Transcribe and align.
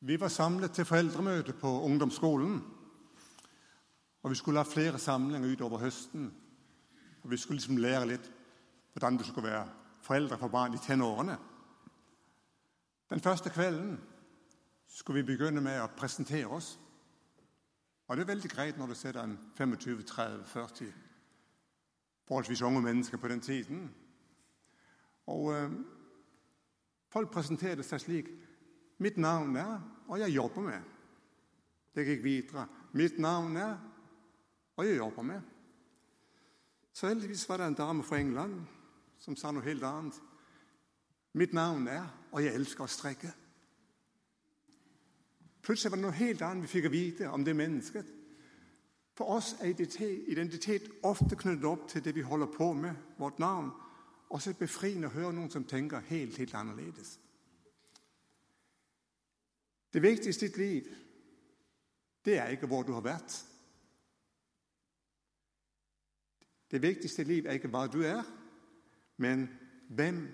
Vi 0.00 0.20
var 0.20 0.28
samlet 0.28 0.72
til 0.72 0.84
forældremøde 0.84 1.52
på 1.52 1.82
ungdomsskolen, 1.82 2.64
og 4.22 4.30
vi 4.30 4.34
skulle 4.34 4.58
have 4.58 4.72
flere 4.72 4.98
samlinger 4.98 5.48
ud 5.48 5.60
over 5.60 5.78
høsten. 5.78 6.34
Og 7.22 7.30
vi 7.30 7.36
skulle 7.36 7.56
ligesom 7.56 7.76
lære 7.76 8.08
lidt, 8.08 8.32
hvordan 8.92 9.16
du 9.16 9.24
skulle 9.24 9.48
være 9.48 9.68
forældre 10.02 10.38
for 10.38 10.48
barn 10.48 10.74
i 10.74 10.78
tenårene. 10.78 11.38
Den 13.10 13.20
første 13.20 13.50
kvelden 13.50 14.00
skulle 14.86 15.22
vi 15.22 15.26
begynde 15.26 15.60
med 15.60 15.72
at 15.72 15.90
præsentere 15.90 16.46
os. 16.46 16.80
Og 18.08 18.16
det 18.16 18.22
er 18.22 18.26
vældig 18.26 18.50
greit, 18.50 18.78
når 18.78 18.86
du 18.86 18.94
sætter 18.94 19.22
en 19.22 19.38
25, 19.54 20.02
30, 20.02 20.44
40 20.44 20.68
forholdsvis 22.28 22.62
unge 22.62 22.82
mennesker 22.82 23.18
på 23.18 23.28
den 23.28 23.40
tiden. 23.40 23.94
Og 25.26 25.52
øh, 25.52 25.72
folk 27.08 27.30
præsenterede 27.30 27.82
sig 27.82 28.00
slik. 28.00 28.28
Mit 28.98 29.16
navn 29.16 29.56
er, 29.56 29.80
og 30.08 30.18
jeg 30.18 30.28
jobber 30.28 30.60
med. 30.60 30.80
Det 31.94 32.06
gik 32.06 32.24
videre. 32.24 32.66
Mit 32.92 33.18
navn 33.18 33.56
er, 33.56 33.78
og 34.76 34.88
jeg 34.88 34.96
jobber 34.96 35.22
med. 35.22 35.40
Så 36.92 37.08
heldigvis 37.08 37.48
var 37.48 37.56
der 37.56 37.66
en 37.66 37.74
dame 37.74 38.02
fra 38.02 38.18
England, 38.18 38.60
som 39.18 39.36
sa 39.36 39.50
noget 39.50 39.68
helt 39.68 39.84
andet. 39.84 40.22
Mit 41.32 41.52
navn 41.52 41.88
er, 41.88 42.06
og 42.32 42.44
jeg 42.44 42.54
elsker 42.54 42.84
at 42.84 42.90
strikke. 42.90 43.32
Pludselig 45.62 45.90
var 45.90 45.96
det 45.96 46.02
noget 46.02 46.16
helt 46.16 46.42
andet, 46.42 46.62
vi 46.62 46.68
fik 46.68 46.84
at 46.84 46.92
vide 46.92 47.26
om 47.26 47.44
det 47.44 47.56
mennesket. 47.56 48.06
For 49.14 49.24
os 49.24 49.56
er 49.60 49.66
identitet, 49.66 50.24
identitet 50.28 50.90
ofte 51.02 51.36
knyttet 51.36 51.64
op 51.64 51.88
til 51.88 52.04
det, 52.04 52.14
vi 52.14 52.20
holder 52.20 52.46
på 52.46 52.72
med, 52.72 52.94
vort 53.18 53.38
navn, 53.38 53.70
og 54.30 54.42
så 54.42 54.54
befriende 54.54 55.06
at 55.06 55.12
høre 55.12 55.32
nogen, 55.32 55.50
som 55.50 55.64
tænker 55.64 56.00
helt, 56.00 56.36
helt 56.36 56.54
anderledes. 56.54 57.20
Det 59.92 60.02
vigtigste 60.02 60.46
i 60.46 60.48
dit 60.48 60.56
liv, 60.56 60.82
det 62.24 62.38
er 62.38 62.46
ikke, 62.46 62.66
hvor 62.66 62.82
du 62.82 62.92
har 62.92 63.00
været. 63.00 63.46
Det 66.70 66.82
vigtigste 66.82 67.22
i 67.22 67.24
liv 67.24 67.44
er 67.46 67.52
ikke, 67.52 67.68
hvor 67.68 67.86
du 67.86 68.02
er, 68.02 68.22
men 69.16 69.48
hvem 69.88 70.28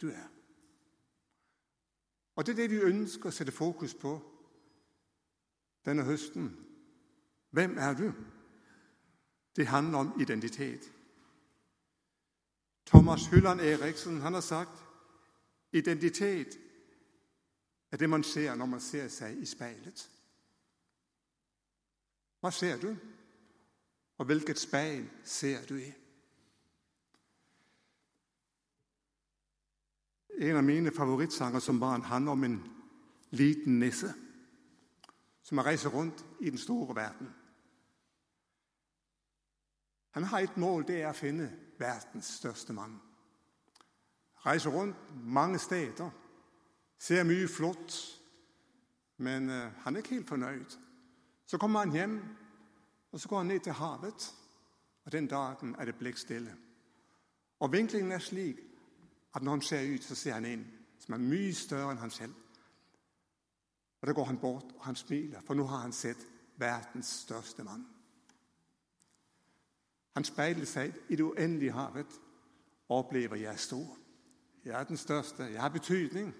du 0.00 0.08
er. 0.08 0.28
Og 2.36 2.46
det 2.46 2.52
er 2.52 2.56
det, 2.56 2.70
vi 2.70 2.76
ønsker 2.76 3.26
at 3.26 3.34
sætte 3.34 3.52
fokus 3.52 3.94
på 3.94 4.32
denne 5.84 6.04
høsten. 6.04 6.66
Hvem 7.50 7.78
er 7.78 7.94
du? 7.94 8.12
Det 9.56 9.66
handler 9.66 9.98
om 9.98 10.20
identitet. 10.20 10.92
Thomas 12.86 13.26
Hylland 13.26 13.60
Eriksen, 13.60 14.20
han 14.20 14.32
har 14.32 14.40
sagt, 14.40 14.84
identitet 15.72 16.58
af 17.90 17.98
det, 17.98 18.10
man 18.10 18.22
ser, 18.22 18.54
når 18.54 18.66
man 18.66 18.80
ser 18.80 19.08
sig 19.08 19.38
i 19.42 19.46
spejlet. 19.46 20.10
Hvad 22.40 22.52
ser 22.52 22.80
du? 22.80 22.96
Og 24.18 24.24
hvilket 24.24 24.58
spejl 24.58 25.10
ser 25.24 25.66
du 25.66 25.76
i? 25.76 25.92
En 30.38 30.56
af 30.56 30.62
mine 30.62 30.92
favoritsanger 30.92 31.58
som 31.58 31.80
barn 31.80 32.02
handler 32.02 32.30
om 32.32 32.44
en 32.44 32.68
liten 33.30 33.78
nisse, 33.78 34.14
som 35.42 35.58
har 35.58 35.64
rejser 35.64 35.90
rundt 35.90 36.26
i 36.40 36.50
den 36.50 36.58
store 36.58 36.96
verden. 36.96 37.34
Han 40.10 40.22
har 40.24 40.38
et 40.38 40.56
mål, 40.56 40.86
det 40.86 41.02
er 41.02 41.08
at 41.08 41.16
finde 41.16 41.56
verdens 41.78 42.24
største 42.24 42.72
mand. 42.72 43.00
Rejser 44.36 44.70
rundt 44.70 44.96
mange 45.24 45.58
steder, 45.58 46.10
ser 46.98 47.24
mye 47.24 47.48
flott, 47.48 47.96
men 49.16 49.50
eh, 49.50 49.72
han 49.84 49.94
er 49.94 50.02
ikke 50.02 50.14
helt 50.16 50.28
fornøyd. 50.28 50.78
Så 51.46 51.58
kommer 51.58 51.78
han 51.80 51.92
hjem, 51.92 52.20
og 53.12 53.20
så 53.20 53.28
går 53.28 53.38
han 53.38 53.46
ned 53.46 53.60
til 53.60 53.72
havet, 53.72 54.34
og 55.04 55.12
den 55.12 55.26
dagen 55.26 55.76
er 55.78 55.84
det 55.84 55.94
blikstille. 55.94 56.56
Og 57.60 57.72
vinklingen 57.72 58.12
er 58.12 58.18
slik, 58.18 58.56
at 59.34 59.42
når 59.42 59.50
han 59.50 59.62
ser 59.62 59.92
ud, 59.92 59.98
så 59.98 60.14
ser 60.14 60.32
han 60.32 60.44
en, 60.44 60.66
som 60.98 61.14
er 61.14 61.18
mye 61.18 61.54
større 61.54 61.90
end 61.90 62.00
han 62.00 62.10
selv. 62.10 62.34
Og 64.00 64.06
der 64.06 64.12
går 64.12 64.24
han 64.24 64.38
bort, 64.38 64.64
og 64.78 64.84
han 64.84 64.96
smiler, 64.96 65.40
for 65.46 65.54
nu 65.54 65.66
har 65.66 65.76
han 65.76 65.92
set 65.92 66.26
verdens 66.56 67.06
største 67.06 67.64
mand. 67.64 67.84
Han 70.14 70.24
spejler 70.24 70.64
sig 70.64 70.94
i 71.08 71.16
det 71.16 71.22
uendelige 71.22 71.72
havet 71.72 72.20
og 72.88 72.98
oplever, 72.98 73.34
at 73.34 73.40
jeg 73.40 73.52
er 73.52 73.56
stor. 73.56 73.98
Jeg 74.64 74.80
er 74.80 74.84
den 74.84 74.96
største. 74.96 75.42
Jeg 75.42 75.60
har 75.60 75.68
betydning. 75.68 76.34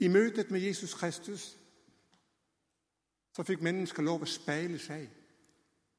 I 0.00 0.08
mødet 0.08 0.50
med 0.50 0.60
Jesus 0.60 0.94
Kristus, 0.94 1.56
så 3.36 3.42
fik 3.42 3.62
mennesker 3.62 4.02
lov 4.02 4.22
at 4.22 4.28
spejle 4.28 4.78
sig 4.78 5.10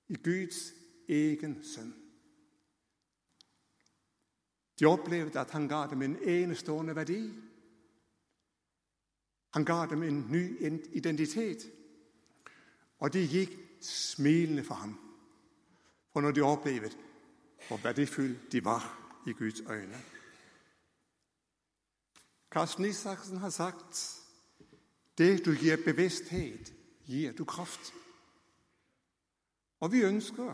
i 0.09 0.15
Guds 0.15 0.73
egen 1.09 1.63
søn. 1.63 1.93
De 4.79 4.85
oplevede, 4.85 5.39
at 5.39 5.51
han 5.51 5.67
gav 5.67 5.87
dem 5.89 6.01
en 6.01 6.15
enestående 6.23 6.95
værdi. 6.95 7.33
Han 9.53 9.65
gav 9.65 9.87
dem 9.89 10.03
en 10.03 10.27
ny 10.29 10.61
identitet. 10.95 11.71
Og 12.99 13.13
de 13.13 13.27
gik 13.27 13.49
smilende 13.81 14.63
for 14.63 14.73
ham. 14.73 14.99
For 16.13 16.21
når 16.21 16.31
de 16.31 16.41
oplevede, 16.41 16.97
hvor 17.67 17.77
værdifulde 17.77 18.39
de 18.51 18.65
var 18.65 19.13
i 19.27 19.31
Guds 19.31 19.61
øjne. 19.61 19.97
Carsten 22.51 22.85
Isaksen 22.85 23.37
har 23.37 23.49
sagt, 23.49 24.21
det 25.17 25.45
du 25.45 25.53
giver 25.53 25.77
bevidsthed, 25.85 26.65
giver 27.05 27.31
du 27.31 27.45
kraft. 27.45 27.93
Og 29.79 29.91
vi 29.91 30.01
ønsker, 30.01 30.53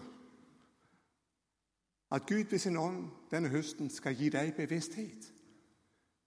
at 2.12 2.22
Gud 2.28 2.50
ved 2.50 2.60
sin 2.60 2.78
ånd 2.78 3.12
denne 3.32 3.50
høsten 3.50 3.90
skal 3.90 4.16
give 4.16 4.30
dig 4.30 4.54
bevidsthed. 4.56 5.24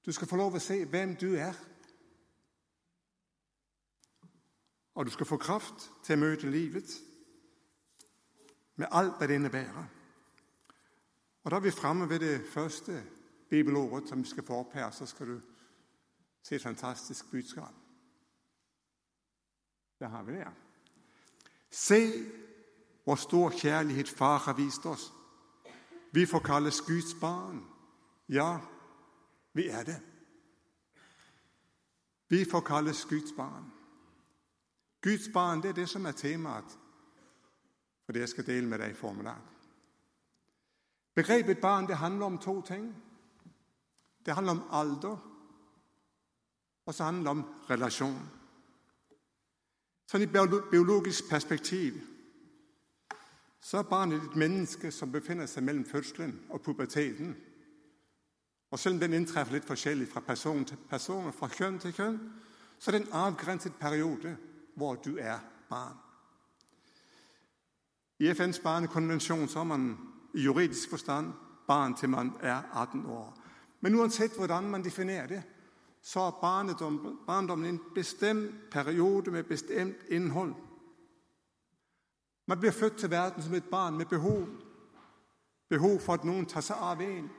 Du 0.07 0.13
skal 0.13 0.29
få 0.29 0.37
lov 0.37 0.55
at 0.55 0.63
se, 0.63 0.85
hvem 0.85 1.17
du 1.17 1.35
er. 1.35 1.53
Og 4.95 5.07
du 5.07 5.11
skal 5.11 5.27
få 5.27 5.37
kraft 5.37 5.93
til 6.05 6.13
at 6.13 6.19
møde 6.19 6.51
livet 6.51 6.91
med 8.77 8.87
alt, 8.91 9.19
hvad 9.19 9.29
det 9.29 9.35
indebærer. 9.35 9.87
Og 11.45 11.51
der 11.51 11.57
er 11.57 11.61
vi 11.61 11.71
fremme 11.71 12.09
ved 12.09 12.19
det 12.19 12.47
første 12.49 13.05
bibelordet, 13.51 14.09
som 14.09 14.23
vi 14.23 14.29
skal 14.29 14.45
få 14.45 14.55
op 14.55 14.73
her, 14.73 14.91
så 14.91 15.07
skal 15.07 15.27
du 15.27 15.41
se 16.43 16.55
et 16.55 16.63
fantastisk 16.63 17.31
budskab. 17.31 17.75
Der 19.99 20.09
har 20.09 20.23
vi 20.23 20.33
det. 20.33 20.47
Se, 21.71 22.31
hvor 23.05 23.15
stor 23.15 23.51
kærlighed 23.51 24.07
far 24.07 24.39
har 24.39 24.53
vist 24.53 24.87
os. 24.87 25.13
Vi 26.13 26.27
får 26.27 26.39
kaldes 26.39 26.81
Guds 26.81 27.15
barn. 27.21 27.67
Ja, 28.29 28.59
vi 29.53 29.69
er 29.69 29.83
det. 29.83 30.03
Vi 32.29 32.45
får 32.51 32.61
kaldes 32.61 33.05
Guds 33.05 33.33
barn. 33.37 33.73
Guds 35.03 35.29
barn, 35.33 35.63
det 35.63 35.69
er 35.69 35.73
det, 35.73 35.89
som 35.89 36.07
er 36.07 36.13
temaet 36.13 36.79
for 38.11 38.13
det, 38.13 38.21
jeg 38.21 38.29
skal 38.29 38.47
dele 38.47 38.67
med 38.67 38.79
dig 38.79 38.91
i 38.91 38.95
formiddag. 38.95 39.37
Begrebet 41.15 41.59
barn, 41.59 41.87
det 41.87 41.97
handler 41.97 42.27
om 42.27 42.39
to 42.39 42.63
ting. 42.63 42.97
Det 44.27 44.35
handler 44.35 44.53
om 44.53 44.63
alder, 44.71 45.40
og 46.91 46.95
så 46.95 47.05
handler 47.05 47.23
det 47.23 47.31
om 47.31 47.45
relation. 47.71 48.31
Sådan 50.09 50.29
i 50.29 50.33
biologisk 50.71 51.29
perspektiv, 51.31 51.93
så 53.61 53.79
er 53.79 53.83
barnet 53.83 54.23
et 54.23 54.37
menneske, 54.37 54.91
som 54.91 55.13
befinder 55.13 55.47
sig 55.47 55.63
mellem 55.63 55.85
fødslen 55.85 56.41
og 56.49 56.61
puberteten. 56.61 57.37
Og 58.71 58.79
selvom 58.79 59.01
den 59.01 59.13
indtræffer 59.13 59.53
lidt 59.53 59.65
forskelligt 59.65 60.13
fra 60.13 60.21
person 60.21 60.65
til 60.65 60.77
person 60.89 61.27
og 61.27 61.35
fra 61.35 61.49
køn 61.49 61.79
til 61.79 61.95
køn, 61.95 62.33
så 62.79 62.91
er 62.91 62.99
det 62.99 63.07
en 63.07 63.13
afgrænset 63.13 63.75
periode, 63.81 64.37
hvor 64.77 64.95
du 64.95 65.17
er 65.21 65.39
barn. 65.69 65.97
I 68.19 68.31
FN's 68.31 68.63
barnekonvention 68.63 69.49
så 69.49 69.59
er 69.59 69.65
man 69.65 69.99
i 70.35 70.43
juridisk 70.43 70.91
forstand 70.91 71.33
barn 71.67 71.97
til 71.97 72.09
man 72.09 72.33
er 72.41 72.63
18 72.83 73.07
år. 73.07 73.39
Men 73.81 73.95
uanset 73.95 74.33
hvordan 74.37 74.65
man 74.65 74.85
definerer 74.85 75.27
det, 75.27 75.43
så 76.03 76.21
er 76.21 76.31
barndom, 76.31 77.21
barndommen 77.27 77.75
en 77.75 77.81
bestemt 77.95 78.71
periode 78.71 79.31
med 79.31 79.43
bestemt 79.43 79.97
indhold. 80.09 80.55
Man 82.47 82.59
bliver 82.59 82.73
født 82.73 82.97
til 82.97 83.11
verden 83.11 83.43
som 83.43 83.55
et 83.55 83.65
barn 83.71 83.97
med 83.97 84.07
behov. 84.07 84.49
Behov 85.69 86.01
for, 86.01 86.13
at 86.13 86.25
nogen 86.25 86.47
tager 86.47 86.61
sig 86.61 86.77
af 86.77 87.01
en. 87.01 87.31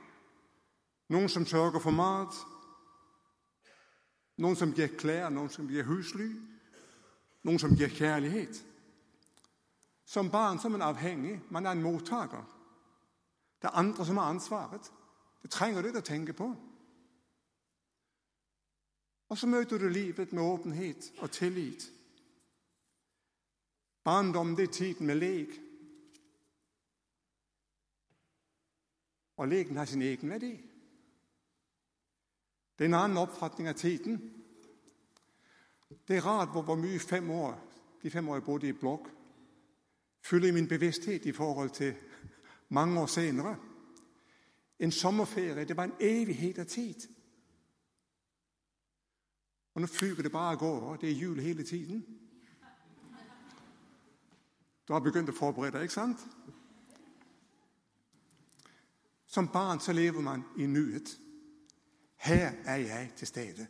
Nogen, 1.08 1.28
som 1.28 1.46
sørger 1.46 1.78
for 1.78 1.90
mad. 1.90 2.26
Nogen, 4.36 4.56
som 4.56 4.72
giver 4.72 4.88
klæder. 4.88 5.28
Nogen, 5.28 5.50
som 5.50 5.68
giver 5.68 5.84
husly. 5.84 6.36
Nogen, 7.42 7.58
som 7.58 7.76
giver 7.76 7.88
kærlighed. 7.88 8.54
Som 10.04 10.30
barn 10.30 10.58
så 10.58 10.68
er 10.68 10.72
man 10.72 10.82
afhængig. 10.82 11.42
Man 11.50 11.66
er 11.66 11.70
en 11.70 11.82
modtager. 11.82 12.46
Der 13.62 13.68
er 13.68 13.76
andre, 13.76 14.06
som 14.06 14.16
har 14.16 14.24
ansvaret. 14.24 14.92
Det 15.42 15.50
trænger 15.50 15.80
du 15.80 15.86
ikke 15.86 15.98
at 15.98 16.04
tænke 16.04 16.32
på. 16.32 16.56
Og 19.32 19.38
så 19.38 19.46
møder 19.46 19.78
du 19.78 19.88
livet 19.88 20.32
med 20.32 20.42
åbenhed 20.42 21.18
og 21.18 21.30
tillid. 21.30 21.80
Barndom, 24.04 24.56
det 24.56 24.62
er 24.62 24.72
tiden 24.72 25.06
med 25.06 25.14
læg. 25.14 25.48
Og 29.36 29.48
lægen 29.48 29.76
har 29.76 29.84
sin 29.84 30.02
egen 30.02 30.30
værdi. 30.30 30.52
Det 32.78 32.84
er 32.84 32.88
en 32.88 32.94
anden 32.94 33.18
opfatning 33.18 33.68
af 33.68 33.74
tiden. 33.74 34.44
Det 36.08 36.16
er 36.16 36.26
rart, 36.26 36.48
hvor, 36.48 36.62
hvor 36.62 36.76
mye 36.76 36.98
fem 36.98 37.30
år, 37.30 37.72
de 38.02 38.10
fem 38.10 38.28
år, 38.28 38.34
jeg 38.34 38.44
boede 38.44 38.68
i 38.68 38.72
blok, 38.72 39.10
fylder 40.24 40.48
i 40.48 40.52
min 40.52 40.68
bevidsthed 40.68 41.26
i 41.26 41.32
forhold 41.32 41.70
til 41.70 41.94
mange 42.68 43.00
år 43.00 43.06
senere. 43.06 43.56
En 44.78 44.92
sommerferie, 44.92 45.64
det 45.64 45.76
var 45.76 45.84
en 45.84 45.94
evighed 46.00 46.58
af 46.58 46.66
tid. 46.66 47.11
Og 49.74 49.80
nu 49.80 49.86
flyver 49.86 50.22
det 50.22 50.32
bare 50.32 50.54
og 50.54 50.58
går, 50.58 50.80
og 50.80 51.00
det 51.00 51.10
er 51.10 51.14
jul 51.14 51.40
hele 51.40 51.64
tiden. 51.64 52.06
Du 54.88 54.92
har 54.92 55.00
begyndt 55.00 55.28
at 55.28 55.34
forberede 55.34 55.72
dig, 55.72 55.82
ikke 55.82 55.94
sandt? 55.94 56.18
Som 59.26 59.48
barn 59.48 59.80
så 59.80 59.92
lever 59.92 60.20
man 60.20 60.44
i 60.58 60.66
nyhed. 60.66 61.06
Her 62.16 62.52
er 62.64 62.76
jeg 62.76 63.12
til 63.16 63.26
stede. 63.26 63.66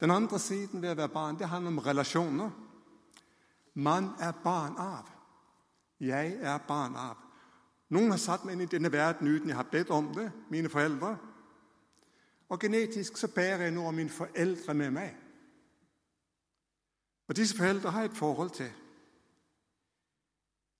Den 0.00 0.10
andre 0.10 0.38
siden 0.38 0.82
ved 0.82 0.88
at 0.88 0.96
være 0.96 1.08
barn, 1.08 1.38
det 1.38 1.48
handler 1.48 1.70
om 1.70 1.78
relationer. 1.78 2.50
Man 3.74 4.04
er 4.20 4.32
barn 4.32 4.76
af. 4.76 5.04
Jeg 6.00 6.36
er 6.40 6.58
barn 6.58 6.94
af. 6.96 7.14
Nogen 7.88 8.10
har 8.10 8.18
sat 8.18 8.44
mig 8.44 8.52
ind 8.52 8.62
i 8.62 8.66
denne 8.66 8.92
verden, 8.92 9.28
uden 9.28 9.48
jeg 9.48 9.56
har 9.56 9.62
bedt 9.62 9.90
om 9.90 10.14
det, 10.14 10.32
mine 10.50 10.68
forældre. 10.68 11.18
Og 12.50 12.60
genetisk 12.60 13.16
så 13.16 13.34
bærer 13.34 13.62
jeg 13.62 13.70
nu 13.70 13.86
af 13.86 13.92
mine 13.92 14.10
forældre 14.10 14.74
med 14.74 14.90
mig. 14.90 15.16
Og 17.28 17.36
disse 17.36 17.56
forældre 17.56 17.90
har 17.90 18.00
jeg 18.00 18.10
et 18.10 18.16
forhold 18.16 18.50
til. 18.50 18.72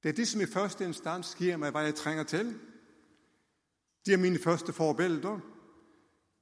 Det 0.03 0.09
er 0.09 0.13
det, 0.13 0.29
som 0.29 0.41
i 0.41 0.47
første 0.47 0.85
instans 0.85 1.35
giver 1.35 1.57
mig, 1.57 1.71
hvad 1.71 1.83
jeg 1.83 1.95
trænger 1.95 2.25
til. 2.25 2.61
De 4.07 4.13
er 4.13 4.17
mine 4.17 4.39
første 4.39 4.73
forbilleder. 4.73 5.41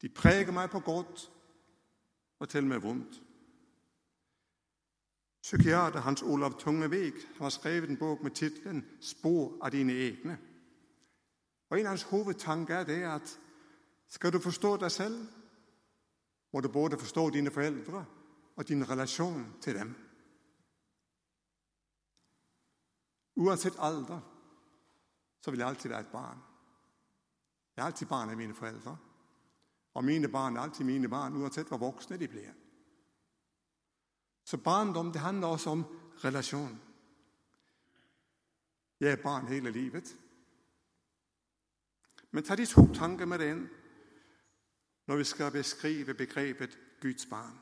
De 0.02 0.08
præger 0.08 0.52
mig 0.52 0.70
på 0.70 0.80
godt 0.80 1.32
og 2.38 2.48
til 2.48 2.66
med 2.66 2.78
vondt. 2.78 3.22
Psykiater 5.42 6.00
Hans 6.00 6.22
Olav 6.22 6.60
Tungevik 6.60 7.14
har 7.36 7.48
skrevet 7.48 7.90
en 7.90 7.96
bog 7.96 8.18
med 8.22 8.30
titlen 8.30 8.86
Spor 9.00 9.64
af 9.64 9.70
dine 9.70 9.92
egne. 9.92 10.38
Og 11.70 11.80
en 11.80 11.86
af 11.86 11.90
hans 11.90 12.02
hovedtanker 12.02 12.76
er 12.76 12.84
det, 12.84 13.02
at 13.02 13.40
skal 14.08 14.32
du 14.32 14.38
forstå 14.38 14.76
dig 14.76 14.90
selv, 14.90 15.28
må 16.52 16.60
du 16.60 16.68
både 16.68 16.98
forstå 16.98 17.30
dine 17.30 17.50
forældre 17.50 18.06
og 18.56 18.68
din 18.68 18.90
relation 18.90 19.54
til 19.60 19.74
dem. 19.74 19.94
Uanset 23.36 23.74
alder, 23.78 24.20
så 25.40 25.50
vil 25.50 25.58
jeg 25.58 25.68
altid 25.68 25.88
være 25.88 26.00
et 26.00 26.12
barn. 26.12 26.38
Jeg 27.76 27.82
er 27.82 27.86
altid 27.86 28.06
barn 28.06 28.30
af 28.30 28.36
mine 28.36 28.54
forældre. 28.54 28.98
Og 29.94 30.04
mine 30.04 30.28
barn 30.28 30.56
er 30.56 30.60
altid 30.60 30.84
mine 30.84 31.08
barn, 31.08 31.36
uanset 31.36 31.66
hvor 31.66 31.76
voksne 31.76 32.16
de 32.16 32.28
bliver. 32.28 32.52
Så 34.44 34.56
barndom, 34.56 35.12
det 35.12 35.20
handler 35.20 35.46
også 35.46 35.70
om 35.70 35.84
relation. 36.24 36.82
Jeg 39.00 39.12
er 39.12 39.22
barn 39.22 39.46
hele 39.46 39.70
livet. 39.70 40.18
Men 42.30 42.44
tag 42.44 42.56
de 42.58 42.66
to 42.66 42.92
tanker 42.94 43.26
med 43.26 43.40
ind, 43.40 43.68
når 45.08 45.16
vi 45.16 45.24
skal 45.24 45.50
beskrive 45.50 46.14
begrebet 46.14 46.78
Guds 47.00 47.26
barn. 47.26 47.60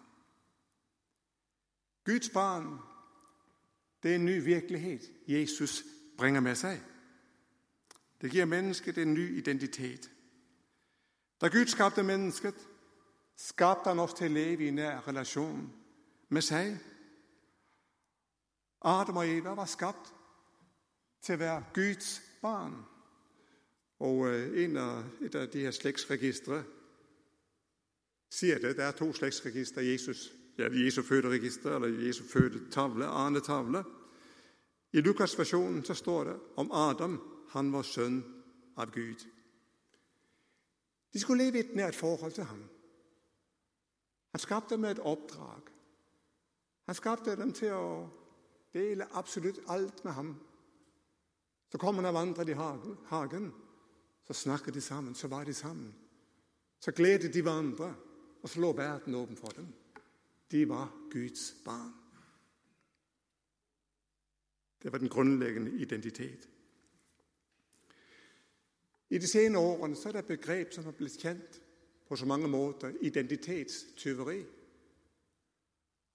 Guds 2.05 2.29
barn, 2.29 2.79
det 4.03 4.11
er 4.11 4.15
en 4.15 4.25
ny 4.25 4.45
virkelighed, 4.45 4.99
Jesus 5.29 5.85
bringer 6.19 6.41
med 6.41 6.55
sig. 6.55 6.83
Det 8.21 8.31
giver 8.31 8.45
mennesket 8.45 8.99
en 8.99 9.15
ny 9.15 9.39
identitet. 9.39 10.11
Da 11.41 11.49
Gud 11.49 11.67
skabte 11.67 12.03
mennesket, 12.03 12.69
skabte 13.37 13.89
han 13.89 13.99
os 13.99 14.15
til 14.15 14.25
at 14.25 14.31
leve 14.31 14.65
i 14.65 14.69
en 14.69 14.75
nær 14.75 15.09
relation 15.09 15.73
med 16.29 16.43
sig. 16.43 16.79
Adam 18.83 19.17
og 19.17 19.29
Eva 19.29 19.51
var 19.51 19.65
skabt 19.65 20.15
til 21.23 21.33
at 21.33 21.39
være 21.39 21.65
Guds 21.75 22.23
barn. 22.43 22.85
Og 23.99 24.29
øh, 24.29 24.65
en 24.65 24.77
af, 24.77 25.03
et 25.21 25.35
af 25.35 25.49
de 25.49 25.61
her 25.61 25.71
slægtsregistre 25.71 26.65
siger 28.31 28.59
det, 28.59 28.77
der 28.77 28.85
er 28.85 28.93
to 28.93 29.13
slægtsregistre, 29.13 29.85
Jesus, 29.85 30.33
ja, 30.59 30.69
Jesu 30.73 31.03
føderegister, 31.03 31.77
eller 31.77 32.07
Jesu 32.07 32.25
føde 32.25 32.71
tavle, 32.71 33.07
Arne 33.07 33.41
tavle. 33.41 33.85
I 34.93 35.01
Lukas 35.01 35.39
versionen 35.39 35.85
så 35.85 35.95
står 35.95 36.25
det 36.25 36.37
om 36.57 36.73
Adam, 36.73 37.21
han 37.49 37.73
var 37.73 37.83
søn 37.83 38.25
af 38.77 38.93
Gud. 38.93 39.27
De 41.13 41.21
skulle 41.21 41.45
leve 41.45 41.57
i 41.57 41.61
et 41.61 41.75
nært 41.75 41.95
forhold 41.95 42.33
til 42.33 42.45
ham. 42.45 42.65
Han 44.31 44.41
skabte 44.41 44.75
dem 44.75 44.81
med 44.81 44.91
et 44.91 44.99
opdrag. 44.99 45.61
Han 46.87 46.95
skabte 46.95 47.37
dem 47.37 47.53
til 47.53 47.67
at 47.67 48.07
dele 48.73 49.17
absolut 49.17 49.59
alt 49.69 50.05
med 50.05 50.13
ham. 50.13 50.41
Så 51.73 51.79
kom 51.79 51.95
han 51.95 52.05
og 52.05 52.15
vandrede 52.15 52.51
i 52.51 52.55
hagen. 53.09 53.55
Så 54.27 54.33
snakkede 54.33 54.73
de 54.73 54.81
sammen, 54.81 55.15
så 55.15 55.29
var 55.29 55.45
de 55.45 55.55
sammen. 55.55 55.95
Så 56.81 56.93
glædede 56.93 57.33
de 57.33 57.43
hverandre, 57.43 57.95
og 58.43 58.49
slå 58.49 58.63
lå 58.63 58.73
verden 58.73 59.15
åben 59.15 59.37
for 59.37 59.49
dem. 59.49 59.67
De 60.51 60.69
var 60.69 61.09
Guds 61.11 61.55
barn. 61.65 61.93
Det 64.83 64.93
var 64.93 64.99
den 64.99 65.09
grundlæggende 65.09 65.81
identitet. 65.81 66.49
I 69.11 69.19
de 69.19 69.27
senere 69.27 69.63
årene 69.63 69.97
så 69.97 70.09
er 70.09 70.13
der 70.13 70.19
et 70.19 70.27
begreb, 70.27 70.73
som 70.73 70.87
er 70.87 70.91
blevet 70.91 71.19
kendt 71.21 71.63
på 72.09 72.17
så 72.17 72.27
mange 72.27 72.49
måder, 72.49 72.93
identitetstyveri. 73.01 74.45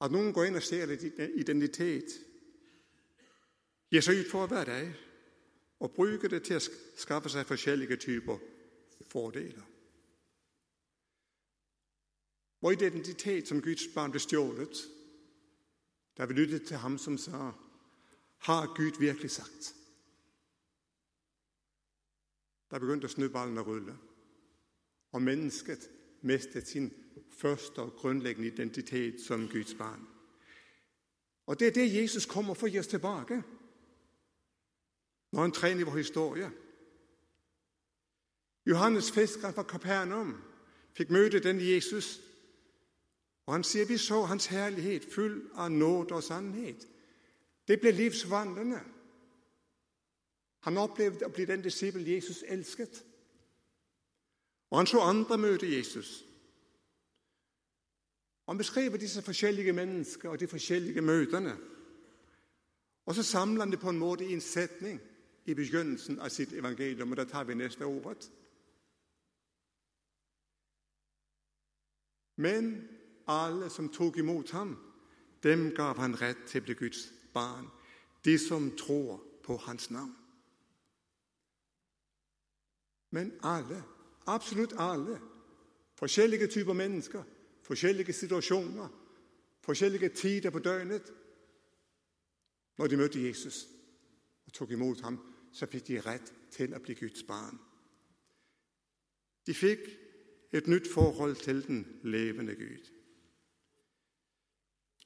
At 0.02 0.12
nogen 0.12 0.34
går 0.34 0.44
ind 0.44 0.56
og 0.56 0.64
ser 0.64 0.86
lidt 0.86 1.04
identitet, 1.36 2.06
giver 3.90 4.02
sig 4.02 4.16
ud 4.16 4.30
for 4.32 4.48
hver 4.48 4.64
dag, 4.64 4.94
og 5.80 5.92
bruger 5.92 6.18
det 6.18 6.44
til 6.44 6.54
at 6.54 6.70
skaffe 6.96 7.30
sig 7.30 7.46
forskellige 7.46 7.96
typer 7.96 8.38
fordele. 9.08 9.64
Hvor 12.62 12.72
identitet 12.72 13.48
som 13.48 13.62
Guds 13.62 13.88
barn 13.96 14.12
blev 14.12 14.20
stjålet, 14.20 14.78
da 16.18 16.26
vi 16.26 16.34
lyttede 16.34 16.66
til 16.66 16.78
ham, 16.78 16.98
som 16.98 17.18
sagde, 17.18 17.52
har 18.38 18.74
Gud 18.76 19.00
virkelig 19.00 19.32
sagt? 19.32 19.76
Der 22.72 22.80
begyndte 22.80 23.10
snøballen 23.10 23.58
at 23.58 23.68
rulle. 23.68 23.98
Og 25.12 25.22
mennesket 25.22 25.90
mistede 26.22 26.66
sin 26.66 26.94
første 27.32 27.80
og 27.80 27.92
grundlæggende 27.92 28.48
identitet 28.48 29.22
som 29.22 29.50
Guds 29.50 29.74
barn. 29.74 30.08
Og 31.46 31.60
det 31.60 31.68
er 31.68 31.72
det, 31.72 32.02
Jesus 32.02 32.26
kommer 32.26 32.54
for 32.54 32.66
at 32.66 32.72
give 32.72 32.80
os 32.80 32.88
tilbage. 32.88 33.44
Når 35.32 35.42
han 35.42 35.52
træner 35.52 35.82
i 35.82 35.84
vores 35.84 36.06
historie. 36.06 36.52
Johannes 38.66 39.12
fisker 39.12 39.52
fra 39.52 39.64
Kapernaum 39.64 40.44
fik 40.94 41.10
møde 41.10 41.40
den 41.40 41.62
Jesus, 41.62 42.31
og 43.46 43.54
han 43.54 43.64
siger, 43.64 43.86
vi 43.86 43.98
så 43.98 44.22
hans 44.22 44.46
herlighed 44.46 45.12
fyldt 45.12 45.52
af 45.56 45.72
nåd 45.72 46.12
og 46.12 46.24
sandhed. 46.24 46.76
Det 47.68 47.80
blev 47.80 47.94
livsvandrende. 47.94 48.80
Han 50.60 50.78
oplevede 50.78 51.26
at 51.26 51.34
blive 51.34 51.48
den 51.48 51.62
disciple, 51.62 52.12
Jesus 52.12 52.44
elskede. 52.48 52.92
Og 54.70 54.80
han 54.80 54.88
så 54.88 55.00
andre 55.00 55.38
møde 55.38 55.78
Jesus. 55.78 56.26
Og 58.46 58.54
han 58.54 58.58
beskriver 58.58 58.98
disse 58.98 59.22
forskellige 59.22 59.74
mennesker 59.74 60.30
og 60.30 60.40
de 60.40 60.48
forskellige 60.48 61.02
møderne. 61.02 61.58
Og 63.06 63.16
så 63.16 63.24
samler 63.24 63.62
han 63.62 63.72
det 63.72 63.80
på 63.80 63.90
en 63.90 63.98
måde 63.98 64.26
i 64.26 64.34
en 64.34 64.42
sætning 64.42 65.02
i 65.46 65.54
begyndelsen 65.54 66.20
af 66.20 66.32
sit 66.32 66.54
evangelium, 66.54 67.12
og 67.12 67.18
der 67.18 67.26
tager 67.26 67.44
vi 67.44 67.54
næste 67.54 67.86
ordet. 67.86 68.32
Men 72.36 72.88
alle, 73.32 73.70
som 73.70 73.90
tog 73.90 74.18
imod 74.18 74.52
ham, 74.52 74.78
dem 75.44 75.76
gav 75.76 75.98
han 75.98 76.22
ret 76.22 76.38
til 76.48 76.58
at 76.58 76.64
blive 76.64 76.76
Guds 76.76 77.14
barn. 77.34 77.68
De, 78.26 78.40
som 78.40 78.78
tror 78.78 79.24
på 79.44 79.58
hans 79.58 79.92
navn. 79.92 80.16
Men 83.12 83.34
alle, 83.44 83.84
absolut 84.26 84.74
alle, 84.78 85.22
forskellige 85.96 86.48
typer 86.48 86.74
mennesker, 86.74 87.24
forskellige 87.62 88.14
situationer, 88.14 88.88
forskellige 89.62 90.10
tider 90.10 90.50
på 90.50 90.60
døgnet, 90.60 91.14
når 92.78 92.88
de 92.88 92.98
mødte 92.98 93.28
Jesus 93.28 93.68
og 94.46 94.54
tog 94.54 94.72
imod 94.72 95.02
ham, 95.02 95.20
så 95.52 95.66
fik 95.66 95.88
de 95.88 96.02
ret 96.02 96.34
til 96.52 96.74
at 96.74 96.82
blive 96.82 97.00
Guds 97.00 97.24
barn. 97.24 97.60
De 99.46 99.54
fik 99.54 99.80
et 100.52 100.68
nyt 100.68 100.94
forhold 100.94 101.36
til 101.36 101.68
den 101.68 102.00
levende 102.04 102.56
Gud. 102.56 103.01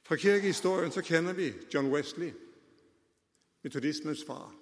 Fra 0.06 0.16
kirkehistorien 0.16 0.92
så 0.92 1.02
kender 1.02 1.34
vi 1.34 1.54
John 1.74 1.92
Wesley, 1.94 2.34
metodismens 3.64 4.24
far. 4.28 4.56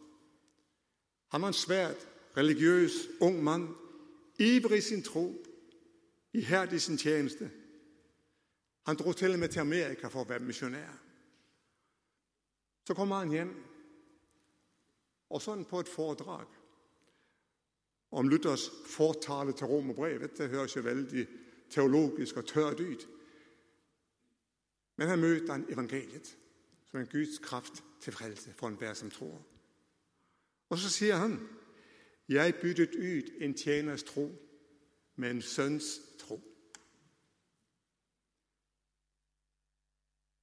Han 1.31 1.41
var 1.41 1.47
en 1.47 1.53
svært 1.53 2.07
religiøs 2.37 2.91
ung 3.21 3.43
mand, 3.43 3.67
ivrig 4.39 4.77
i 4.77 4.81
sin 4.81 5.03
tro, 5.03 5.45
ihærdig 6.33 6.75
i 6.75 6.79
sin 6.79 6.97
tjeneste. 6.97 7.51
Han 8.85 8.95
drog 8.95 9.15
til 9.15 9.33
og 9.33 9.39
med 9.39 9.49
til 9.49 9.59
Amerika 9.59 10.07
for 10.07 10.21
at 10.21 10.29
være 10.29 10.39
missionær. 10.39 10.99
Så 12.87 12.93
kommer 12.93 13.15
han 13.15 13.29
hjem, 13.29 13.63
og 15.29 15.41
sådan 15.41 15.65
på 15.65 15.79
et 15.79 15.87
foredrag 15.87 16.45
om 18.11 18.27
Luthers 18.27 18.69
fortale 18.85 19.53
til 19.53 19.67
Romerbrevet, 19.67 20.37
det 20.37 20.49
høres 20.49 20.75
jo 20.75 20.81
vældig 20.81 21.27
teologisk 21.69 22.37
og 22.37 22.45
tørt 22.45 22.79
ud. 22.79 23.07
Men 24.95 25.07
han 25.07 25.19
mødte 25.19 25.51
han 25.51 25.65
evangeliet 25.69 26.37
som 26.91 26.99
en 26.99 27.07
Guds 27.07 27.39
kraft 27.39 27.83
til 28.01 28.13
frelse 28.13 28.53
for 28.53 28.67
enhver, 28.67 28.93
som 28.93 29.11
tror. 29.11 29.47
Og 30.69 30.77
så 30.77 30.89
siger 30.89 31.15
han, 31.15 31.47
jeg 32.29 32.55
byttede 32.61 32.99
ud 32.99 33.21
en 33.39 33.53
tjeners 33.53 34.03
tro 34.03 34.35
med 35.15 35.31
en 35.31 35.41
søns 35.41 35.99
tro. 36.19 36.41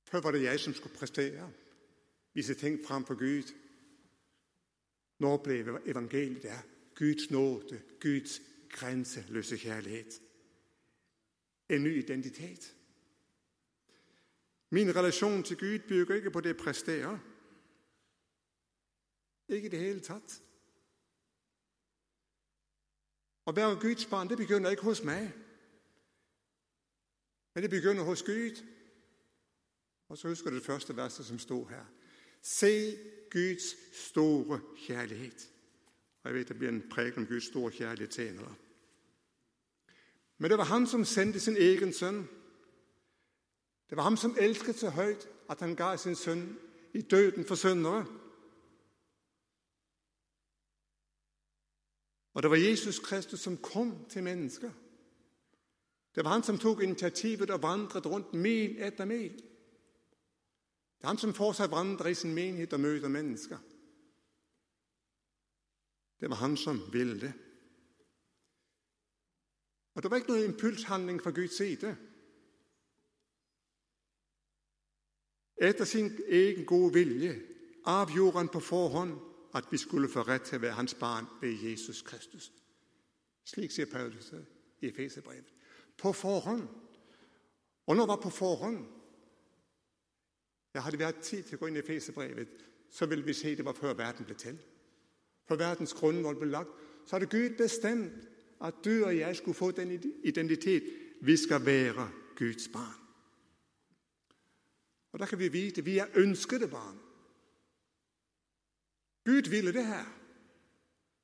Før 0.04 0.20
var 0.20 0.30
det 0.30 0.42
jeg, 0.42 0.60
som 0.60 0.74
skulle 0.74 0.96
præstere, 0.96 1.52
vise 2.34 2.54
ting 2.54 2.86
frem 2.86 3.04
for 3.04 3.14
Gud. 3.14 3.54
Når 5.18 5.36
blev 5.36 5.80
evangeliet 5.86 6.42
der? 6.42 6.58
Guds 6.94 7.30
nåde, 7.30 7.82
Guds 8.00 8.40
grænseløse 8.68 9.58
kærlighed. 9.58 10.12
En 11.68 11.82
ny 11.82 11.98
identitet. 11.98 12.76
Min 14.70 14.96
relation 14.96 15.42
til 15.42 15.58
Gud 15.58 15.78
bygger 15.88 16.14
ikke 16.14 16.30
på 16.30 16.40
det, 16.40 16.48
jeg 16.48 16.56
præsterer. 16.56 17.18
Ikke 19.48 19.68
det 19.68 19.78
hele 19.78 20.00
taget. 20.00 20.42
Og 23.44 23.56
være 23.56 23.80
Guds 23.80 24.06
barn, 24.06 24.28
det 24.28 24.38
begynder 24.38 24.70
ikke 24.70 24.82
hos 24.82 25.02
mig. 25.02 25.34
Men 27.54 27.62
det 27.62 27.70
begynder 27.70 28.02
hos 28.02 28.22
Gud. 28.22 28.64
Og 30.08 30.18
så 30.18 30.28
husker 30.28 30.50
du 30.50 30.56
det 30.56 30.64
første 30.64 30.96
vers, 30.96 31.12
som 31.12 31.38
står 31.38 31.68
her. 31.68 31.84
Se 32.42 32.96
Guds 33.30 33.96
store 33.96 34.60
kærlighed. 34.86 35.32
Og 36.22 36.30
jeg 36.30 36.34
ved, 36.34 36.44
der 36.44 36.54
bliver 36.54 36.72
en 36.72 36.88
præg 36.90 37.16
om 37.16 37.26
Guds 37.26 37.44
store 37.44 37.70
kærlighed 37.70 38.12
senere. 38.12 38.54
Men 40.38 40.50
det 40.50 40.58
var 40.58 40.64
han, 40.64 40.86
som 40.86 41.04
sendte 41.04 41.40
sin 41.40 41.56
egen 41.56 41.92
søn. 41.92 42.28
Det 43.90 43.96
var 43.96 44.02
ham, 44.02 44.16
som 44.16 44.36
elskede 44.38 44.78
så 44.78 44.90
højt, 44.90 45.28
at 45.48 45.60
han 45.60 45.76
gav 45.76 45.98
sin 45.98 46.14
søn 46.14 46.58
i 46.94 47.00
døden 47.00 47.44
for 47.44 47.54
syndere. 47.54 48.06
Og 52.34 52.42
det 52.42 52.50
var 52.50 52.56
Jesus 52.56 52.98
Kristus, 52.98 53.40
som 53.40 53.56
kom 53.56 54.06
til 54.08 54.22
mennesker. 54.22 54.70
Det 56.14 56.24
var 56.24 56.30
han, 56.30 56.42
som 56.42 56.58
tog 56.58 56.82
initiativet 56.82 57.50
og 57.50 57.62
vandrede 57.62 58.08
rundt 58.08 58.34
mil 58.34 58.76
efter 58.78 59.04
mil. 59.04 59.32
Det 60.98 61.04
er 61.04 61.08
han, 61.08 61.18
som 61.18 61.34
fortsat 61.34 61.70
vandrer 61.70 62.06
i 62.06 62.14
sin 62.14 62.34
menighed 62.34 62.72
og 62.72 62.80
møder 62.80 63.08
mennesker. 63.08 63.58
Det 66.20 66.30
var 66.30 66.36
han, 66.36 66.56
som 66.56 66.92
ville 66.92 67.20
det. 67.20 67.32
Og 69.94 70.02
det 70.02 70.10
var 70.10 70.16
ikke 70.16 70.28
noget 70.28 70.44
impulshandling 70.44 71.22
fra 71.22 71.30
Guds 71.30 71.56
side. 71.56 71.96
Efter 75.60 75.84
sin 75.84 76.18
egen 76.28 76.64
gode 76.64 76.92
vilje 76.92 77.42
afgjorde 77.84 78.36
han 78.36 78.48
på 78.48 78.60
forhånd, 78.60 79.20
at 79.54 79.64
vi 79.70 79.76
skulle 79.76 80.08
få 80.08 80.22
ret 80.22 80.42
til 80.42 80.54
at 80.54 80.62
være 80.62 80.72
hans 80.72 80.94
barn 80.94 81.26
ved 81.40 81.70
Jesus 81.70 82.02
Kristus. 82.02 82.52
Slik 83.44 83.70
siger 83.70 83.86
Paulus 83.86 84.32
i 84.80 84.86
Efeserbrevet. 84.86 85.44
På 85.98 86.12
forhånd. 86.12 86.68
Og 87.86 87.96
når 87.96 88.06
var 88.06 88.16
på 88.16 88.30
forhånd? 88.30 88.86
Jeg 90.74 90.82
har 90.82 90.90
det 90.90 90.98
været 90.98 91.16
tid 91.16 91.42
til 91.42 91.52
at 91.52 91.60
gå 91.60 91.66
ind 91.66 91.76
i 91.76 91.80
Efeserbrevet, 91.80 92.48
så 92.90 93.06
vil 93.06 93.26
vi 93.26 93.32
se, 93.32 93.48
at 93.48 93.56
det 93.56 93.64
var 93.64 93.72
før 93.72 93.94
verden 93.94 94.24
blev 94.24 94.36
til. 94.36 94.58
For 95.48 95.56
verdens 95.56 95.94
grundvold 95.94 96.36
blev 96.36 96.50
lagt, 96.50 96.68
så 97.06 97.16
er 97.16 97.20
det 97.20 97.30
Gud 97.30 97.56
bestemt, 97.56 98.12
at 98.64 98.74
du 98.84 99.04
og 99.04 99.18
jeg 99.18 99.36
skulle 99.36 99.54
få 99.54 99.70
den 99.70 100.14
identitet. 100.24 100.82
Vi 101.20 101.36
skal 101.36 101.66
være 101.66 102.10
Guds 102.36 102.68
barn. 102.68 103.09
Og 105.12 105.18
der 105.18 105.26
kan 105.26 105.38
vi 105.38 105.48
vide, 105.48 105.78
at 105.78 105.86
vi 105.86 105.98
er 105.98 106.06
ønskede 106.14 106.68
barn. 106.68 106.98
Gud 109.24 109.50
ville 109.50 109.72
det 109.72 109.86
her. 109.86 110.04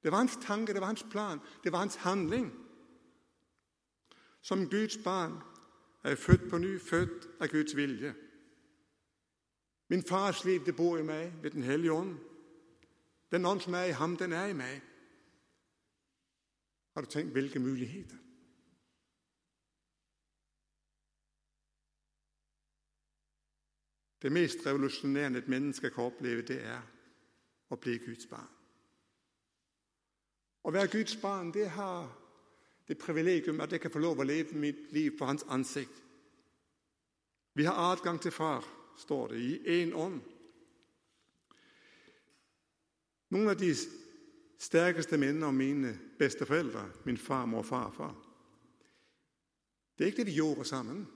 Det 0.02 0.12
var 0.12 0.18
hans 0.18 0.38
tanke, 0.42 0.72
det 0.72 0.80
var 0.80 0.86
hans 0.86 1.06
plan, 1.10 1.38
det 1.64 1.72
var 1.72 1.78
hans 1.78 1.94
handling. 1.94 2.52
Som 4.40 4.70
Guds 4.70 4.98
barn 5.04 5.32
er 6.04 6.08
jeg 6.08 6.18
født 6.18 6.50
på 6.50 6.58
ny, 6.58 6.80
født 6.80 7.28
af 7.40 7.50
Guds 7.50 7.76
vilje. 7.76 8.14
Min 9.88 10.02
fars 10.02 10.44
liv, 10.44 10.66
det 10.66 10.76
bor 10.76 10.98
i 10.98 11.02
mig 11.02 11.34
ved 11.42 11.50
den 11.50 11.62
hellige 11.62 11.92
ånd. 11.92 12.18
Den 13.30 13.44
ånd, 13.44 13.60
som 13.60 13.74
er 13.74 13.84
i 13.84 13.90
ham, 13.90 14.16
den 14.16 14.32
er 14.32 14.46
i 14.46 14.52
mig. 14.52 14.82
Har 16.94 17.00
du 17.00 17.06
tænkt, 17.06 17.32
hvilke 17.32 17.58
muligheder? 17.58 18.16
Det 24.22 24.32
mest 24.32 24.66
revolutionerende, 24.66 25.38
et 25.38 25.48
menneske 25.48 25.90
kan 25.90 26.04
opleve, 26.04 26.42
det 26.42 26.64
er 26.64 26.82
at 27.70 27.80
blive 27.80 27.98
Guds 27.98 28.26
barn. 28.26 28.48
At 30.64 30.72
være 30.72 30.88
Guds 30.88 31.16
barn, 31.16 31.52
det 31.52 31.70
har 31.70 32.18
det 32.88 32.98
privilegium, 32.98 33.60
at 33.60 33.72
jeg 33.72 33.80
kan 33.80 33.90
få 33.90 33.98
lov 33.98 34.20
at 34.20 34.26
leve 34.26 34.52
mit 34.52 34.92
liv 34.92 35.18
på 35.18 35.24
hans 35.24 35.44
ansigt. 35.48 36.04
Vi 37.54 37.64
har 37.64 37.72
adgang 37.72 38.20
til 38.20 38.30
far, 38.30 38.68
står 38.98 39.26
det, 39.26 39.40
i 39.40 39.82
en 39.82 39.92
ånd. 39.94 40.20
Nogle 43.30 43.50
af 43.50 43.56
de 43.56 43.74
stærkeste 44.58 45.18
minder 45.18 45.48
om 45.48 45.54
mine 45.54 46.00
bedste 46.18 46.46
forældre, 46.46 46.92
min 47.04 47.16
farmor 47.16 47.58
og 47.58 47.66
farfar, 47.66 48.26
det 49.98 50.04
er 50.04 50.06
ikke 50.06 50.16
det, 50.16 50.26
vi 50.26 50.34
gjorde 50.34 50.64
sammen. 50.64 51.08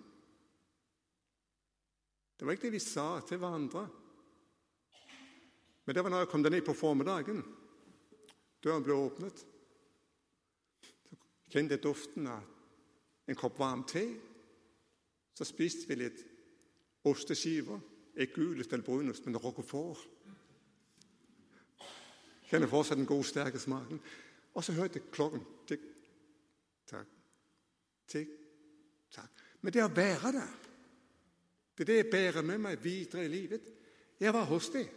Det 2.41 2.47
var 2.47 2.57
ikke 2.57 2.71
det, 2.71 2.73
vi 2.73 2.79
sa 2.81 3.21
til 3.29 3.37
hverandre. 3.37 3.83
Men 5.85 5.95
det 5.95 6.05
var 6.05 6.11
når 6.11 6.23
jeg 6.23 6.29
kom 6.33 6.41
ned 6.41 6.63
på 6.65 6.73
formiddagen. 6.73 7.43
Døren 8.65 8.83
blev 8.83 8.97
åpnet. 8.97 9.43
Så 11.45 11.53
kjente 11.53 11.77
jeg 11.77 11.83
duften 11.85 12.31
av 12.33 12.41
en 13.29 13.37
kopp 13.37 13.61
varm 13.61 13.83
te. 13.85 14.07
Så 15.37 15.45
spiste 15.45 15.85
vi 15.91 15.99
litt 16.01 16.23
osteskiver. 17.05 17.85
Ikke 18.17 18.41
gulost 18.41 18.73
eller 18.73 18.89
brunost, 18.89 19.29
men 19.29 19.37
roquefort. 19.37 20.09
Kjenner 22.49 22.73
fortsatt 22.73 23.03
den 23.03 23.11
gode, 23.11 23.29
sterke 23.29 23.61
smaken. 23.61 24.01
Og 24.57 24.65
så 24.65 24.73
hørte 24.81 24.97
jeg 24.97 25.13
klokken. 25.13 25.45
Tikk, 25.69 25.85
takk, 26.89 27.13
tikk, 28.09 28.33
takk. 29.13 29.47
Men 29.61 29.77
det 29.77 29.85
å 29.85 29.93
være 29.93 30.33
der, 30.41 30.70
det 31.81 31.89
er 31.99 32.03
det, 32.03 32.05
jeg 32.05 32.11
bærer 32.11 32.43
med 32.43 32.59
mig 32.59 32.85
videre 32.85 33.25
i 33.25 33.29
livet. 33.29 33.75
Jeg 34.21 34.35
var 34.35 34.45
hos 34.45 34.69
det. 34.69 34.91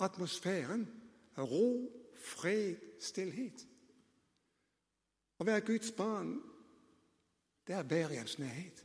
Atmosfæren 0.00 1.02
af 1.36 1.42
ro, 1.42 1.92
fred, 2.14 2.76
stillhet. 3.00 3.68
At 5.40 5.46
være 5.46 5.60
Guds 5.60 5.92
barn, 5.92 6.42
det 7.66 7.72
er 7.74 7.78
at 7.78 7.90
være 7.90 8.12
i 8.12 8.16
hans 8.16 8.38
nærhed. 8.38 8.76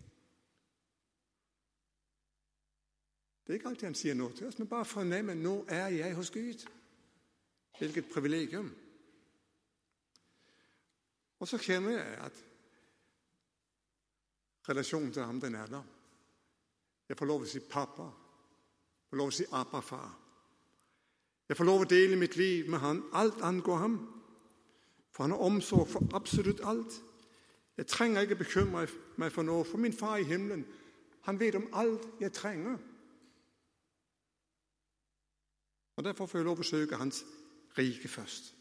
Det 3.43 3.50
er 3.50 3.53
ikke 3.53 3.67
altid, 3.67 3.88
han 3.88 3.96
siger 3.96 4.13
noget 4.13 4.36
til 4.36 4.48
os, 4.48 4.60
men 4.60 4.67
bare 4.67 4.86
fornemme, 4.86 5.31
at 5.31 5.38
nu 5.38 5.65
er 5.67 5.88
jeg 5.88 6.15
hos 6.15 6.31
Gud. 6.31 6.69
Hvilket 7.77 8.10
privilegium. 8.13 8.75
Og 11.39 11.48
så 11.48 11.58
kender 11.58 11.89
jeg, 11.89 12.05
at 12.05 12.46
relationen 14.69 15.13
til 15.13 15.22
ham, 15.22 15.41
den 15.41 15.55
er 15.55 15.65
der. 15.65 15.99
Jeg 17.10 17.18
får 17.18 17.25
lov 17.25 17.42
at 17.42 17.48
sige 17.48 17.63
pappa. 17.70 18.04
Jeg 18.04 19.10
får 19.10 19.18
lov 19.18 19.28
at 19.28 19.34
sige 19.34 19.48
Abba, 19.51 19.80
far. 19.80 20.20
Jeg 21.50 21.58
får 21.58 21.63
lov 21.63 21.82
at 21.82 21.89
dele 21.89 22.16
mit 22.16 22.36
liv 22.36 22.70
med 22.70 22.80
ham. 22.80 23.10
Alt 23.13 23.42
angår 23.42 23.75
ham. 23.75 24.24
For 25.12 25.24
han 25.24 25.32
har 25.32 25.38
omsorg 25.38 25.88
for 25.88 26.16
absolut 26.16 26.62
alt. 26.63 27.04
Jeg 27.78 27.88
trænger 27.88 28.22
ikke 28.22 28.36
bekymre 28.36 28.88
mig 29.18 29.32
for 29.32 29.42
noget, 29.42 29.68
for 29.68 29.78
min 29.78 29.94
far 29.94 30.18
i 30.18 30.24
himlen, 30.24 30.66
han 31.22 31.39
ved 31.39 31.56
om 31.56 31.70
alt, 31.74 32.01
jeg 32.20 32.34
trænger. 32.34 32.78
Og 35.96 36.04
derfor 36.04 36.25
får 36.25 36.38
jeg 36.38 36.46
lov 36.46 36.60
at 36.60 36.66
søge 36.66 36.96
hans 36.96 37.25
rike 37.78 38.08
først. 38.08 38.56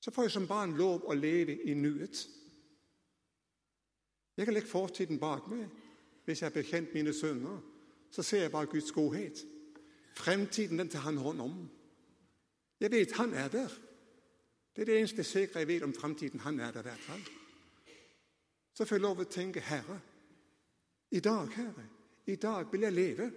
Så 0.00 0.10
får 0.10 0.22
jeg 0.22 0.30
som 0.30 0.46
barn 0.46 0.76
lov 0.76 1.10
at 1.10 1.18
leve 1.18 1.62
i 1.62 1.74
nyet. 1.74 2.28
Jeg 4.36 4.46
kan 4.46 4.54
lægge 4.54 4.68
fortiden 4.68 5.20
bak 5.20 5.46
mig. 5.46 5.70
Hvis 6.30 6.42
jeg 6.42 6.46
er 6.46 6.62
bekendt 6.62 6.94
mine 6.94 7.12
sønner, 7.12 7.60
så 8.10 8.22
ser 8.22 8.40
jeg 8.40 8.50
bare 8.50 8.66
Guds 8.66 8.92
godhed. 8.92 9.36
Fremtiden, 10.16 10.78
den 10.78 10.88
tager 10.88 11.02
han 11.02 11.16
hånd 11.16 11.40
om. 11.40 11.70
Jeg 12.80 12.90
ved, 12.90 13.12
han 13.14 13.34
er 13.34 13.48
der. 13.48 13.68
Det 14.76 14.82
er 14.82 14.84
det 14.84 14.98
eneste 14.98 15.24
sikre, 15.24 15.58
jeg 15.58 15.68
ved 15.68 15.82
om 15.82 15.94
fremtiden. 15.94 16.40
Han 16.40 16.60
er 16.60 16.70
der 16.70 16.80
i 16.80 16.82
hvert 16.82 16.98
fald. 16.98 17.22
Så 18.74 18.84
får 18.84 18.96
jeg 18.96 19.00
lov 19.00 19.20
at 19.20 19.28
tænke, 19.28 19.60
Herre, 19.60 20.00
i 21.10 21.20
dag, 21.20 21.48
Herre, 21.48 21.86
i 22.26 22.36
dag 22.36 22.72
vil 22.72 22.80
jeg 22.80 22.92
leve. 22.92 23.32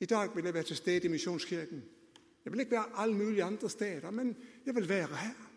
I 0.00 0.06
dag 0.06 0.36
vil 0.36 0.44
jeg 0.44 0.54
være 0.54 0.62
til 0.62 0.76
stede 0.76 1.06
i 1.06 1.08
missionskirken. 1.08 1.84
Jeg 2.44 2.52
vil 2.52 2.60
ikke 2.60 2.72
være 2.72 2.90
alle 2.94 3.16
mulige 3.16 3.44
andre 3.44 3.70
steder, 3.70 4.10
men 4.10 4.36
jeg 4.66 4.74
vil 4.74 4.88
være 4.88 5.16
her. 5.16 5.50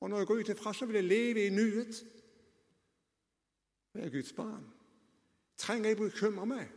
Og 0.00 0.10
når 0.10 0.16
jeg 0.18 0.26
går 0.26 0.34
ud 0.34 0.54
fra, 0.54 0.74
så 0.74 0.86
vil 0.86 0.94
jeg 0.94 1.04
leve 1.04 1.46
i 1.46 1.50
nyet. 1.50 2.06
er 3.94 4.10
Guds 4.10 4.32
barn. 4.32 4.75
Trænger 5.56 5.90
ikke 5.90 6.02
bekymre 6.02 6.46
mig 6.46 6.70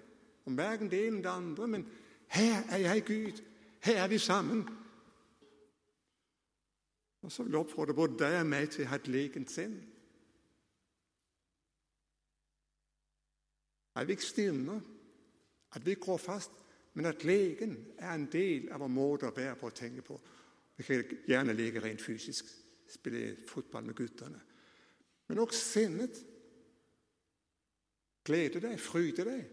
om 0.46 0.54
hverken 0.54 0.92
det 0.92 1.08
ene 1.08 1.18
eller 1.18 1.32
det 1.32 1.38
andre, 1.38 1.68
men 1.68 1.92
her 2.28 2.64
er 2.70 2.78
jeg 2.78 3.06
Gud. 3.06 3.44
Her 3.84 4.04
er 4.04 4.08
vi 4.08 4.18
sammen. 4.18 4.70
Og 7.22 7.32
så 7.32 7.44
vil 7.44 7.50
jeg 7.50 7.60
opfordre 7.60 7.94
både 7.94 8.20
dig 8.20 8.40
og 8.40 8.46
mig 8.46 8.70
til 8.70 8.82
at 8.82 8.88
have 8.88 9.00
et 9.02 9.08
lægent 9.08 9.52
sind. 9.52 9.84
At 13.96 14.08
vi 14.08 14.12
ikke 14.12 14.26
stilner, 14.26 14.82
at 15.74 15.86
vi 15.86 15.90
ikke 15.90 16.02
går 16.02 16.18
fast, 16.18 16.52
men 16.94 17.06
at 17.06 17.24
lægen 17.24 17.88
er 17.98 18.14
en 18.14 18.32
del 18.32 18.70
af 18.70 18.80
vores 18.80 18.92
måde 18.92 19.28
at 19.28 19.38
være 19.38 19.56
på 19.56 19.68
at 19.68 19.74
tænke 19.74 20.02
på. 20.02 20.22
Vi 20.78 20.84
kan 20.84 21.06
gerne 21.28 21.54
lægge 21.54 21.84
rent 21.84 22.02
fysisk, 22.02 22.46
spille 22.88 23.38
fodbold 23.48 23.86
med 23.86 23.94
gutterne. 23.94 24.42
Men 25.28 25.40
også 25.40 25.60
sindet. 25.60 26.26
Glæde 28.30 28.62
dig, 28.62 28.80
fryde 28.80 29.24
dig. 29.24 29.50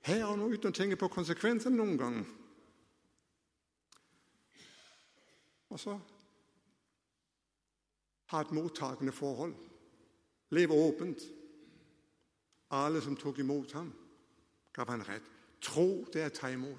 Her 0.00 0.24
og 0.24 0.38
nu, 0.38 0.44
uden 0.44 0.66
at 0.66 0.74
tænke 0.74 0.96
på 0.96 1.08
konsekvenserne 1.08 1.76
nogle 1.76 1.98
gange. 1.98 2.26
Og 5.68 5.80
så 5.80 5.98
har 8.26 8.40
et 8.40 8.52
modtagende 8.52 9.12
forhold. 9.12 9.54
Lev 10.50 10.70
åbent. 10.70 11.22
Alle, 12.70 13.02
som 13.02 13.16
tog 13.16 13.38
imod 13.38 13.72
ham, 13.72 13.94
gav 14.72 14.86
han 14.88 15.08
ret. 15.08 15.22
Tro, 15.60 16.04
det 16.12 16.20
er 16.20 16.26
at 16.26 16.32
tage 16.32 16.52
imod. 16.52 16.78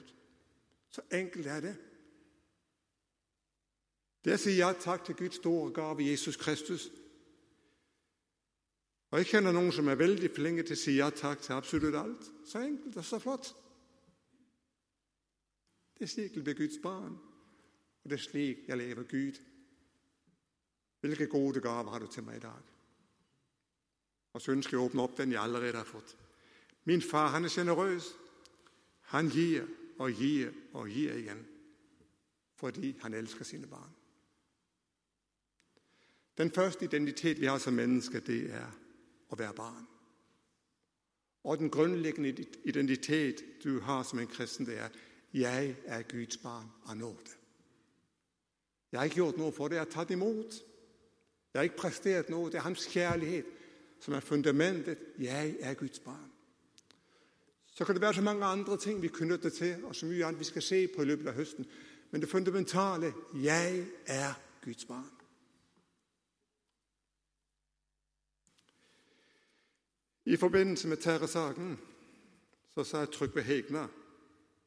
Så 0.89 1.01
enkelt 1.13 1.47
er 1.47 1.59
det. 1.59 1.77
Det 4.25 4.39
sier 4.39 4.67
ja 4.67 4.73
tak 4.73 5.03
til 5.05 5.15
Guds 5.15 5.35
store 5.35 5.73
gave, 5.73 6.11
Jesus 6.11 6.35
Kristus. 6.35 6.89
Og 9.11 9.17
jeg 9.17 9.25
kender 9.25 9.51
nogen, 9.51 9.71
som 9.71 9.87
er 9.87 9.95
vældig 9.95 10.31
flinke 10.35 10.63
til 10.63 10.73
at 10.73 10.77
sige 10.77 11.03
ja 11.03 11.09
tak 11.09 11.41
til 11.41 11.53
absolut 11.53 11.95
alt. 11.95 12.31
Så 12.45 12.59
enkelt 12.59 12.97
og 12.97 13.05
så 13.05 13.19
flot. 13.19 13.55
Det 15.93 16.03
er 16.03 16.07
slik, 16.07 16.45
ved 16.45 16.55
Guds 16.55 16.81
barn. 16.83 17.17
Og 18.03 18.09
det 18.09 18.13
er 18.13 18.23
slik, 18.23 18.57
jeg 18.67 18.77
lever 18.77 19.03
Gud. 19.03 19.41
Hvilke 20.99 21.27
gode 21.27 21.61
gaver 21.61 21.91
har 21.91 21.99
du 21.99 22.07
til 22.07 22.23
mig 22.23 22.37
i 22.37 22.39
dag? 22.39 22.61
Og 24.33 24.41
så 24.41 24.51
ønsker 24.51 24.77
jeg 24.77 24.83
at 24.83 24.89
åbne 24.89 25.01
op 25.01 25.17
den, 25.17 25.31
jeg 25.31 25.43
allerede 25.43 25.77
har 25.77 25.83
fået. 25.83 26.17
Min 26.83 27.01
far, 27.01 27.27
han 27.27 27.45
er 27.45 27.49
generøs. 27.51 28.13
Han 29.01 29.29
giver 29.29 29.65
og 29.99 30.11
giver 30.11 30.51
og 30.73 30.87
giver 30.87 31.13
igen, 31.13 31.47
fordi 32.55 32.97
han 33.01 33.13
elsker 33.13 33.45
sine 33.45 33.67
barn. 33.67 33.95
Den 36.37 36.51
første 36.51 36.85
identitet, 36.85 37.41
vi 37.41 37.45
har 37.45 37.57
som 37.57 37.73
mennesker, 37.73 38.19
det 38.19 38.53
er 38.53 38.71
at 39.31 39.39
være 39.39 39.53
barn. 39.53 39.87
Og 41.43 41.57
den 41.57 41.69
grundlæggende 41.69 42.45
identitet, 42.65 43.43
du 43.63 43.79
har 43.79 44.03
som 44.03 44.19
en 44.19 44.27
kristen, 44.27 44.65
det 44.65 44.79
er, 44.79 44.89
jeg 45.33 45.75
er 45.85 46.01
Guds 46.01 46.37
barn 46.37 46.65
af 46.89 46.97
nåde. 46.97 47.17
Jeg 48.91 48.99
har 48.99 49.03
ikke 49.03 49.15
gjort 49.15 49.37
noget 49.37 49.53
for 49.53 49.67
det, 49.67 49.75
jeg 49.75 49.83
har 49.83 49.91
taget 49.91 50.11
imod. 50.11 50.53
Jeg 51.53 51.59
har 51.59 51.63
ikke 51.63 51.77
præsteret 51.77 52.29
noget, 52.29 52.53
det 52.53 52.57
er 52.57 52.63
hans 52.63 52.85
kærlighed, 52.85 53.43
som 53.99 54.13
er 54.13 54.19
fundamentet. 54.19 54.97
Jeg 55.19 55.55
er 55.59 55.73
Guds 55.73 55.99
barn. 55.99 56.31
Så 57.65 57.85
kan 57.85 57.95
det 57.95 58.01
være 58.01 58.13
så 58.13 58.21
mange 58.21 58.45
andre 58.45 58.77
ting, 58.77 59.01
vi 59.01 59.07
knytter 59.07 59.49
til, 59.49 59.85
og 59.85 59.95
så 59.95 60.05
mye 60.05 60.25
andet, 60.25 60.39
vi 60.39 60.43
skal 60.43 60.61
se 60.61 60.87
på 60.87 61.01
i 61.01 61.05
løbet 61.05 61.27
af 61.27 61.33
høsten. 61.33 61.65
Men 62.11 62.21
det 62.21 62.29
fundamentale, 62.29 63.13
jeg 63.33 63.85
er 64.05 64.33
Guds 64.63 64.85
barn. 64.85 65.16
I 70.27 70.35
forbindelse 70.35 70.87
med 70.87 70.97
terrorsaken, 70.97 71.79
så 72.69 72.83
sa 72.83 73.05
Trygve 73.05 73.41
Hegna 73.41 73.87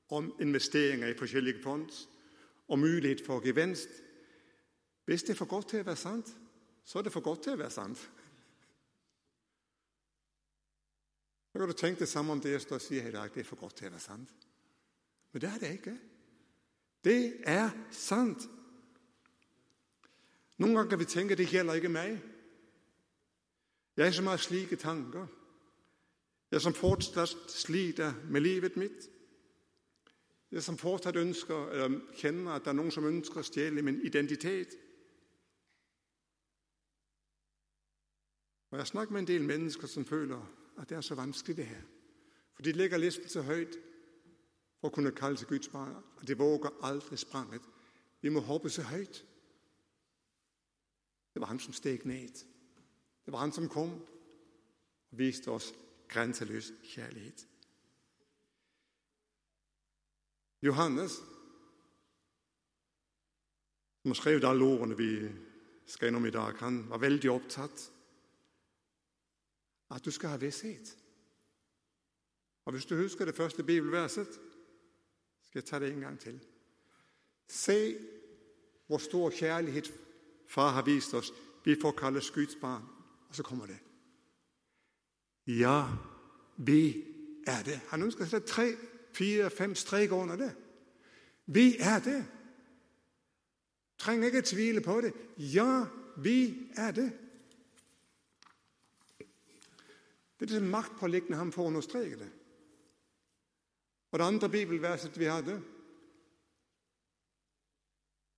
om 0.08 0.32
investeringer 0.40 1.08
i 1.08 1.18
forskellige 1.18 1.62
fond 1.62 1.90
og 2.68 2.78
mulighed 2.78 3.24
for 3.26 3.40
gevinst. 3.40 3.88
Hvis 5.04 5.22
det 5.22 5.30
er 5.30 5.34
for 5.34 5.44
godt 5.44 5.68
til 5.68 5.76
at 5.76 5.86
være 5.86 5.96
sandt, 5.96 6.36
så 6.84 6.98
er 6.98 7.02
det 7.02 7.12
for 7.12 7.20
godt 7.20 7.42
til 7.42 7.50
at 7.50 7.58
være 7.58 7.70
sandt. 7.70 7.98
Så 11.52 11.58
kan 11.58 11.68
du 11.68 11.72
tænke 11.72 12.00
det 12.00 12.08
samme 12.08 12.32
om 12.32 12.40
det, 12.40 12.50
jeg 12.50 12.60
står 12.60 12.74
og 12.76 12.80
siger 12.80 13.02
her 13.02 13.08
i 13.08 13.12
dag. 13.12 13.30
Det 13.34 13.40
er 13.40 13.44
for 13.44 13.56
godt 13.56 13.76
til 13.76 13.84
at 13.84 13.92
være 13.92 14.00
sandt. 14.00 14.30
Men 15.32 15.42
det 15.42 15.48
er 15.48 15.58
det 15.58 15.72
ikke. 15.72 15.98
Det 17.04 17.34
er 17.42 17.70
sandt. 17.90 18.38
Nogle 20.58 20.76
gange 20.76 20.90
kan 20.90 20.98
vi 20.98 21.04
tænke, 21.04 21.32
at 21.32 21.38
det 21.38 21.48
gælder 21.48 21.74
ikke 21.74 21.88
mig. 21.88 22.22
Jeg 23.96 24.14
som 24.14 24.24
så 24.24 24.36
slike 24.36 24.76
tanker. 24.76 25.26
Jeg 26.50 26.60
som 26.60 26.74
fortsat 26.74 27.28
sliter 27.48 28.14
med 28.24 28.40
livet 28.40 28.76
mit. 28.76 29.10
Jeg 30.50 30.62
som 30.62 30.78
fortsat 30.78 31.16
ønsker, 31.16 31.68
eller 31.68 32.00
kender, 32.14 32.52
at 32.52 32.64
der 32.64 32.70
er 32.70 32.74
nogen, 32.74 32.90
som 32.90 33.04
ønsker 33.04 33.38
at 33.38 33.44
stjæle 33.44 33.82
min 33.82 34.00
identitet. 34.06 34.68
Og 38.70 38.78
jeg 38.78 38.86
snakker 38.86 39.12
med 39.12 39.20
en 39.20 39.26
del 39.26 39.44
mennesker, 39.44 39.86
som 39.86 40.04
føler, 40.04 40.52
at 40.78 40.88
det 40.88 40.96
er 40.96 41.00
så 41.00 41.14
vanskeligt 41.14 41.56
det 41.56 41.66
her. 41.66 41.82
For 42.54 42.62
de 42.62 42.72
lægger 42.72 42.98
listen 42.98 43.28
så 43.28 43.42
højt 43.42 43.78
for 44.80 44.88
at 44.88 44.92
kunne 44.92 45.12
kalde 45.12 45.36
sig 45.36 45.48
Guds 45.48 45.68
barn, 45.68 46.04
og 46.16 46.28
det 46.28 46.38
våger 46.38 46.68
aldrig 46.82 47.18
spranget. 47.18 47.62
Vi 48.20 48.28
må 48.28 48.40
hoppe 48.40 48.70
så 48.70 48.82
højt. 48.82 49.26
Det 51.34 51.40
var 51.40 51.46
han, 51.46 51.58
som 51.58 51.72
steg 51.72 52.00
ned. 52.04 52.28
Det 53.24 53.32
var 53.32 53.38
han, 53.38 53.52
som 53.52 53.68
kom 53.68 53.92
og 55.10 55.18
viste 55.18 55.48
os 55.48 55.74
grænseløs 56.10 56.72
kærlighed. 56.84 57.38
Johannes, 60.62 61.12
som 64.02 64.10
har 64.10 64.14
skrevet 64.14 64.44
alle 64.44 64.64
ordene, 64.64 64.96
vi 64.96 65.28
skal 65.86 66.14
om 66.14 66.26
i 66.26 66.30
dag, 66.30 66.52
han 66.58 66.90
var 66.90 66.98
vældig 66.98 67.30
optaget 67.30 67.92
at 69.90 70.04
du 70.04 70.10
skal 70.10 70.28
have 70.28 70.40
vidshed. 70.40 70.86
Og 72.64 72.72
hvis 72.72 72.86
du 72.86 72.96
husker 72.96 73.24
det 73.24 73.34
første 73.34 73.64
bibelverset, 73.64 74.28
skal 75.42 75.58
jeg 75.58 75.64
tage 75.64 75.80
det 75.80 75.92
en 75.92 76.00
gang 76.00 76.20
til. 76.20 76.40
Se, 77.48 77.98
hvor 78.86 78.98
stor 78.98 79.30
kærlighed 79.30 79.82
far 80.48 80.70
har 80.70 80.82
vist 80.82 81.14
os. 81.14 81.32
Vi 81.64 81.76
får 81.80 81.92
kaldes 81.92 82.30
Guds 82.30 82.56
barn. 82.60 82.82
Og 83.28 83.34
så 83.34 83.42
kommer 83.42 83.66
det. 83.66 83.78
Ja, 85.46 85.84
vi 86.56 87.04
er 87.46 87.62
det. 87.62 87.80
Han 87.88 88.02
ønsker 88.02 88.24
sig 88.24 88.44
tre, 88.44 88.76
fire, 89.12 89.50
fem 89.50 89.74
streg 89.74 90.12
under 90.12 90.36
det. 90.36 90.56
Vi 91.46 91.76
er 91.78 91.98
det. 91.98 92.26
Trænger 93.98 94.26
ikke 94.26 94.38
at 94.38 94.44
tvile 94.44 94.80
på 94.80 95.00
det. 95.00 95.12
Ja, 95.38 95.84
vi 96.16 96.68
er 96.76 96.90
det. 96.90 97.18
Det 100.40 100.50
er 100.50 100.58
det 100.58 100.62
magtpålæggende, 100.62 101.36
ham 101.36 101.52
for 101.52 101.66
at 101.66 101.72
det. 102.18 102.32
Og 104.10 104.18
det 104.18 104.24
andre 104.24 104.48
bibelverset, 104.48 105.18
vi 105.18 105.24
havde, 105.24 105.62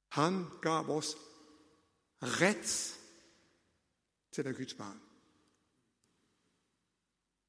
han 0.08 0.44
gav 0.62 0.90
os 0.90 1.16
ret 2.22 3.00
til 4.32 4.40
at 4.40 4.44
være 4.44 4.54
Guds 4.54 4.74
barn. 4.74 5.00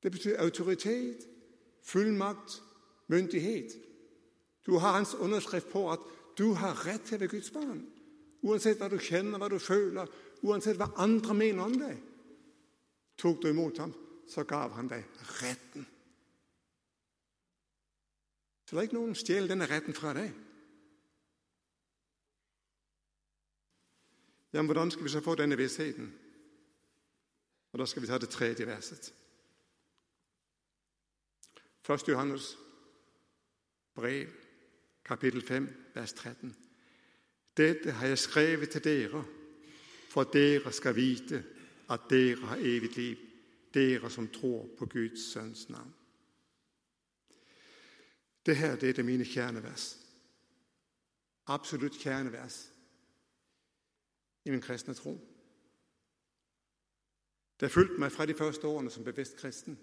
Det 0.03 0.11
betyder 0.11 0.41
autoritet, 0.41 1.17
fuldmagt, 1.83 2.63
myndighed. 3.07 3.69
Du 4.65 4.77
har 4.77 4.91
hans 4.91 5.15
underskrift 5.15 5.69
på, 5.69 5.91
at 5.91 5.99
du 6.37 6.53
har 6.53 6.87
ret 6.87 7.01
til 7.01 7.15
at 7.15 7.19
være 7.19 7.29
Guds 7.29 7.51
barn. 7.51 7.87
Uanset 8.41 8.77
hvad 8.77 8.89
du 8.89 8.97
kender, 8.97 9.37
hvad 9.37 9.49
du 9.49 9.59
føler, 9.59 10.05
uanset 10.41 10.75
hvad 10.75 10.87
andre 10.95 11.33
mener 11.33 11.63
om 11.63 11.73
dig. 11.73 12.03
Tog 13.17 13.39
du 13.41 13.47
imod 13.47 13.77
ham, 13.77 13.93
så 14.27 14.43
gav 14.43 14.69
han 14.69 14.87
dig 14.87 15.05
retten. 15.17 15.87
Så 18.65 18.75
der 18.75 18.77
er 18.77 18.81
ikke 18.81 18.93
nogen 18.93 19.15
stjæle 19.15 19.49
denne 19.49 19.65
retten 19.65 19.93
fra 19.93 20.13
dig. 20.13 20.33
Jamen, 24.53 24.67
hvordan 24.67 24.91
skal 24.91 25.03
vi 25.03 25.09
så 25.09 25.21
få 25.21 25.35
denne 25.35 25.57
vidsheden? 25.57 26.19
Og 27.71 27.79
der 27.79 27.85
skal 27.85 28.01
vi 28.01 28.07
tage 28.07 28.19
det 28.19 28.29
tredje 28.29 28.67
verset. 28.67 29.13
1. 31.89 32.07
Johannes 32.07 32.57
brev, 33.95 34.27
kapitel 35.05 35.41
5, 35.41 35.67
vers 35.93 36.13
13. 36.13 36.55
Dette 37.57 37.91
har 37.91 38.07
jeg 38.07 38.17
skrevet 38.17 38.69
til 38.69 38.83
dere, 38.83 39.25
for 40.09 40.23
dere 40.23 40.71
skal 40.71 40.95
vite, 40.95 41.43
at 41.89 41.99
dere 42.09 42.45
har 42.47 42.57
evigt 42.57 42.97
liv, 42.97 43.17
dere 43.73 44.09
som 44.09 44.27
tror 44.27 44.69
på 44.77 44.85
Guds 44.85 45.31
søns 45.31 45.69
navn. 45.69 45.93
Det 48.45 48.57
her 48.57 48.75
det 48.75 48.89
er 48.89 48.93
det 48.93 49.05
mine 49.05 49.25
kernevers. 49.25 49.99
Absolut 51.47 51.93
kernevers 51.99 52.71
i 54.45 54.49
min 54.49 54.61
kristne 54.61 54.93
tro. 54.93 55.11
Det 57.59 57.67
har 57.67 57.73
fulgt 57.73 57.99
mig 57.99 58.11
fra 58.11 58.25
de 58.25 58.33
første 58.33 58.67
årene 58.67 58.89
som 58.91 59.03
bevidst 59.03 59.37
kristen, 59.37 59.79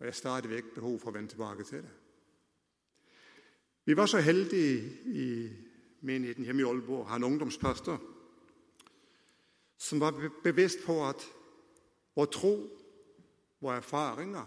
og 0.00 0.06
jeg 0.06 0.12
har 0.12 0.12
stadigvæk 0.12 0.64
behov 0.74 0.98
for 0.98 1.08
at 1.08 1.14
vende 1.14 1.28
tilbage 1.28 1.64
til 1.64 1.78
det. 1.78 1.90
Vi 3.84 3.96
var 3.96 4.06
så 4.06 4.20
heldige 4.20 4.98
i 5.04 5.50
menigheden 6.00 6.44
hjemme 6.44 6.62
i 6.62 6.64
Aalborg, 6.64 7.08
har 7.08 7.16
en 7.16 7.24
ungdomspastor, 7.24 8.02
som 9.78 10.00
var 10.00 10.30
bevidst 10.42 10.78
på, 10.86 11.08
at 11.08 11.22
vores 12.16 12.30
tro, 12.32 12.68
vores 13.60 13.76
erfaringer, 13.76 14.46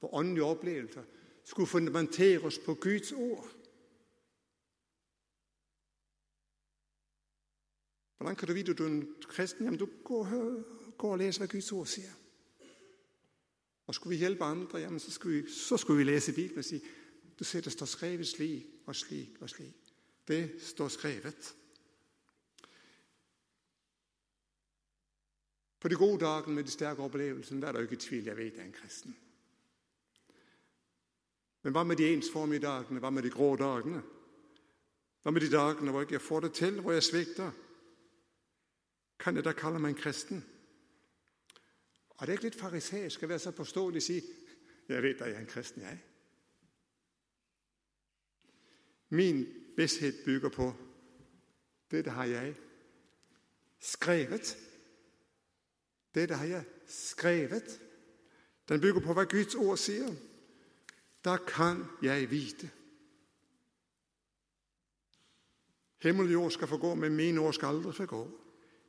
vores 0.00 0.10
åndelige 0.14 0.44
oplevelser, 0.44 1.02
skulle 1.44 1.66
fundamenteres 1.66 2.58
på 2.58 2.74
Guds 2.74 3.12
ord. 3.12 3.48
Hvordan 8.16 8.36
kan 8.36 8.48
du 8.48 8.54
vide, 8.54 8.70
at 8.70 8.78
du 8.78 8.84
er 8.84 8.88
en 8.88 9.14
kristen? 9.28 9.64
Jamen, 9.64 9.78
du 9.78 9.88
går, 10.04 10.26
går 10.96 11.12
og 11.12 11.18
læser, 11.18 11.40
hvad 11.40 11.48
Guds 11.48 11.72
ord 11.72 11.86
siger. 11.86 12.10
Og 13.88 13.94
skulle 13.94 14.10
vi 14.10 14.18
hjælpe 14.18 14.44
andre, 14.44 14.78
jamen, 14.78 15.00
så 15.00 15.10
skulle 15.10 15.42
vi, 15.42 15.50
så 15.50 15.76
skulle 15.76 15.98
vi 15.98 16.04
læse 16.04 16.32
Bibelen 16.32 16.58
og 16.58 16.64
sige, 16.64 16.82
du 17.38 17.44
ser, 17.44 17.60
der 17.60 17.70
står 17.70 17.86
skrevet 17.86 18.28
slik 18.28 18.66
og 18.86 18.96
slik 18.96 19.36
og 19.40 19.50
slik. 19.50 19.74
Det 20.28 20.62
står 20.62 20.88
skrevet. 20.88 21.54
På 25.80 25.88
de 25.88 25.94
gode 25.94 26.24
dage 26.24 26.50
med 26.50 26.64
de 26.64 26.70
stærke 26.70 27.02
oplevelser, 27.02 27.60
der 27.60 27.68
er 27.68 27.72
der 27.72 27.80
ikke 27.80 27.96
tvivl, 27.96 28.24
jeg 28.24 28.36
ved, 28.36 28.46
at 28.46 28.52
jeg 28.52 28.60
er 28.60 28.66
en 28.66 28.72
kristen. 28.72 29.16
Men 31.62 31.72
hvad 31.72 31.84
med 31.84 31.96
de 31.96 32.12
ensformige 32.12 32.60
dagene? 32.60 33.00
Hvad 33.00 33.10
med 33.10 33.22
de 33.22 33.30
grå 33.30 33.56
dagene? 33.56 34.02
Hvad 35.22 35.32
med 35.32 35.40
de 35.40 35.50
dagene, 35.50 35.90
hvor 35.90 36.00
jeg 36.00 36.12
ikke 36.12 36.24
får 36.24 36.40
det 36.40 36.52
til, 36.52 36.80
hvor 36.80 36.92
jeg 36.92 37.02
svigter? 37.02 37.50
Kan 39.18 39.36
jeg 39.36 39.44
da 39.44 39.52
kalde 39.52 39.78
mig 39.78 39.88
en 39.88 39.94
kristen? 39.94 40.57
Og 42.18 42.26
det 42.26 42.28
er 42.28 42.32
ikke 42.32 42.44
lidt 42.44 42.60
farisæisk 42.60 43.22
at 43.22 43.28
være 43.28 43.38
så 43.38 43.50
påståelig 43.50 43.98
og 43.98 44.02
sige, 44.02 44.22
jeg 44.88 45.02
ved, 45.02 45.14
at 45.14 45.20
jeg 45.20 45.36
er 45.36 45.40
en 45.40 45.46
kristen, 45.46 45.82
jeg. 45.82 46.02
Min 49.08 49.46
vidshed 49.76 50.24
bygger 50.24 50.48
på, 50.48 50.74
det 51.90 52.04
der 52.04 52.10
har 52.10 52.24
jeg 52.24 52.54
skrevet. 53.80 54.58
Det 56.14 56.28
der 56.28 56.34
har 56.34 56.44
jeg 56.44 56.64
skrevet. 56.86 57.80
Den 58.68 58.80
bygger 58.80 59.00
på, 59.00 59.12
hvad 59.12 59.26
Guds 59.26 59.54
ord 59.54 59.76
siger. 59.76 60.14
Der 61.24 61.36
kan 61.36 61.84
jeg 62.02 62.30
vide. 62.30 62.70
Himmel 66.02 66.26
og 66.26 66.32
jord 66.32 66.50
skal 66.50 66.68
forgå, 66.68 66.94
men 66.94 67.16
mine 67.16 67.40
ord 67.40 67.52
skal 67.52 67.66
aldrig 67.66 67.94
forgå. 67.94 68.40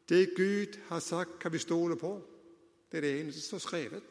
Det 0.10 0.34
Gud 0.36 0.80
har 0.88 1.00
sagt, 1.00 1.40
kan 1.40 1.54
vi 1.54 1.58
stole 1.58 1.98
på. 1.98 2.29
Det 2.92 2.98
er 2.98 3.02
det 3.02 3.20
eneste, 3.20 3.42
som 3.42 3.60
står 3.60 3.68
skrevet. 3.68 4.04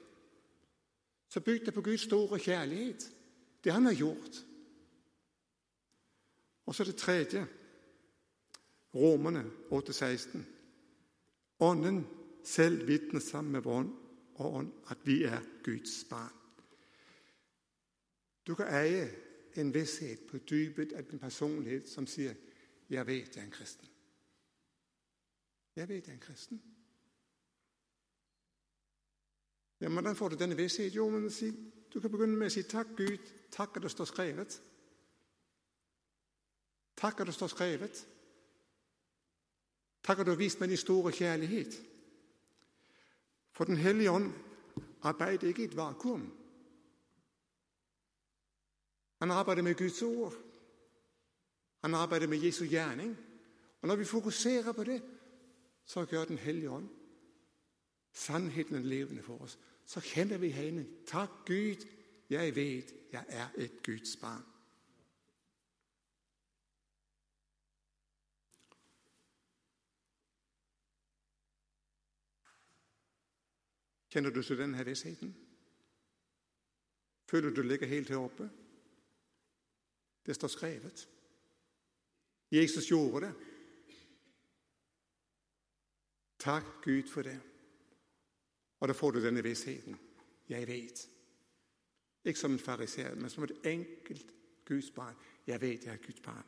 Så 1.28 1.40
byg 1.40 1.66
det 1.66 1.74
på 1.74 1.82
Guds 1.82 2.00
store 2.00 2.38
kærlighed. 2.38 3.00
Det 3.64 3.72
han 3.72 3.84
har 3.84 3.94
gjort. 3.94 4.46
Og 6.66 6.74
så 6.74 6.84
det 6.84 6.96
tredje. 6.96 7.48
Romerne 8.94 9.50
8:16. 9.70 10.38
Ånden 11.60 12.06
selv 12.44 12.86
vidner 12.86 13.20
sammen 13.20 13.52
med 13.52 13.66
ånd 13.66 14.08
ånd, 14.38 14.72
at 14.90 14.98
vi 15.04 15.22
er 15.22 15.40
Guds 15.64 16.04
barn. 16.10 16.32
Du 18.46 18.54
kan 18.54 18.66
eje 18.66 19.14
en 19.56 19.74
vidshed 19.74 20.16
på 20.28 20.38
dybet 20.38 20.92
af 20.92 21.04
din 21.04 21.18
personlighed, 21.18 21.86
som 21.86 22.06
siger, 22.06 22.34
jeg 22.90 23.06
ved, 23.06 23.14
jeg 23.14 23.36
er 23.36 23.44
en 23.44 23.50
kristen. 23.50 23.88
Jeg 25.76 25.88
ved, 25.88 25.96
jeg 25.96 26.08
er 26.08 26.12
en 26.12 26.20
kristen. 26.20 26.62
Jamen, 29.80 29.94
hvordan 29.94 30.16
får 30.16 30.28
du 30.28 30.36
denne 30.36 30.56
vidshed? 30.56 30.90
Jo, 30.90 31.08
men 31.08 31.30
sig, 31.30 31.54
du 31.94 32.00
kan 32.00 32.10
begynde 32.10 32.36
med 32.36 32.46
at 32.46 32.52
sige, 32.52 32.62
tak 32.62 32.86
Gud, 32.96 33.18
tak 33.50 33.70
at 33.76 33.82
det 33.82 33.90
står 33.90 34.04
skrevet. 34.04 34.62
Tak 36.96 37.20
at 37.20 37.26
det 37.26 37.34
står 37.34 37.46
skrevet. 37.46 38.08
Tak 40.04 40.18
at 40.18 40.26
du 40.26 40.30
har 40.30 40.38
vist 40.38 40.60
mig 40.60 40.68
din 40.68 40.76
store 40.76 41.12
kærlighed. 41.12 41.72
For 43.52 43.64
den 43.64 43.76
hellige 43.76 44.10
ånd 44.10 44.32
arbejder 45.02 45.48
ikke 45.48 45.62
i 45.62 45.64
et 45.64 45.76
vakuum. 45.76 46.32
Han 49.18 49.30
arbejder 49.30 49.62
med 49.62 49.74
Guds 49.74 50.02
ord. 50.02 50.34
Han 51.80 51.94
arbejder 51.94 52.26
med 52.26 52.38
Jesu 52.38 52.64
gerning. 52.70 53.16
Og 53.80 53.88
når 53.88 53.96
vi 53.96 54.04
fokuserer 54.04 54.72
på 54.72 54.84
det, 54.84 55.02
så 55.84 56.04
gør 56.04 56.24
den 56.24 56.38
hellige 56.38 56.70
ånd 56.70 56.97
sandheden 58.18 58.74
er 58.74 58.80
levende 58.80 59.22
for 59.22 59.38
os. 59.38 59.58
Så 59.84 60.00
kender 60.00 60.38
vi 60.38 60.50
hende. 60.50 61.06
Tak 61.06 61.28
Gud, 61.46 61.86
jeg 62.30 62.54
ved, 62.54 62.82
jeg 63.12 63.24
er 63.28 63.48
et 63.56 63.82
Guds 63.82 64.16
barn. 64.16 64.42
Kender 74.10 74.30
du 74.30 74.42
så 74.42 74.54
den 74.54 74.74
her 74.74 74.84
vidsheden? 74.84 75.36
Føler 77.30 77.50
du, 77.50 77.56
du 77.56 77.62
ligger 77.62 77.86
helt 77.86 78.08
heroppe? 78.08 78.50
Det 80.26 80.34
står 80.34 80.48
skrevet. 80.48 81.08
Jesus 82.50 82.86
gjorde 82.86 83.26
det. 83.26 83.34
Tak 86.38 86.62
Gud 86.84 87.02
for 87.02 87.22
det. 87.22 87.47
Og 88.80 88.88
der 88.88 88.94
får 88.94 89.10
du 89.10 89.24
denne 89.24 89.42
vidsheden. 89.42 89.98
Jeg 90.48 90.66
ved. 90.66 91.08
Ikke 92.24 92.40
som 92.40 92.52
en 92.52 92.58
fariser, 92.58 93.14
men 93.14 93.30
som 93.30 93.44
et 93.44 93.60
enkelt 93.64 94.34
Guds 94.64 94.90
barn. 94.90 95.16
Jeg 95.46 95.60
ved, 95.60 95.78
jeg 95.84 95.92
er 95.92 96.06
Guds 96.06 96.20
barn. 96.20 96.44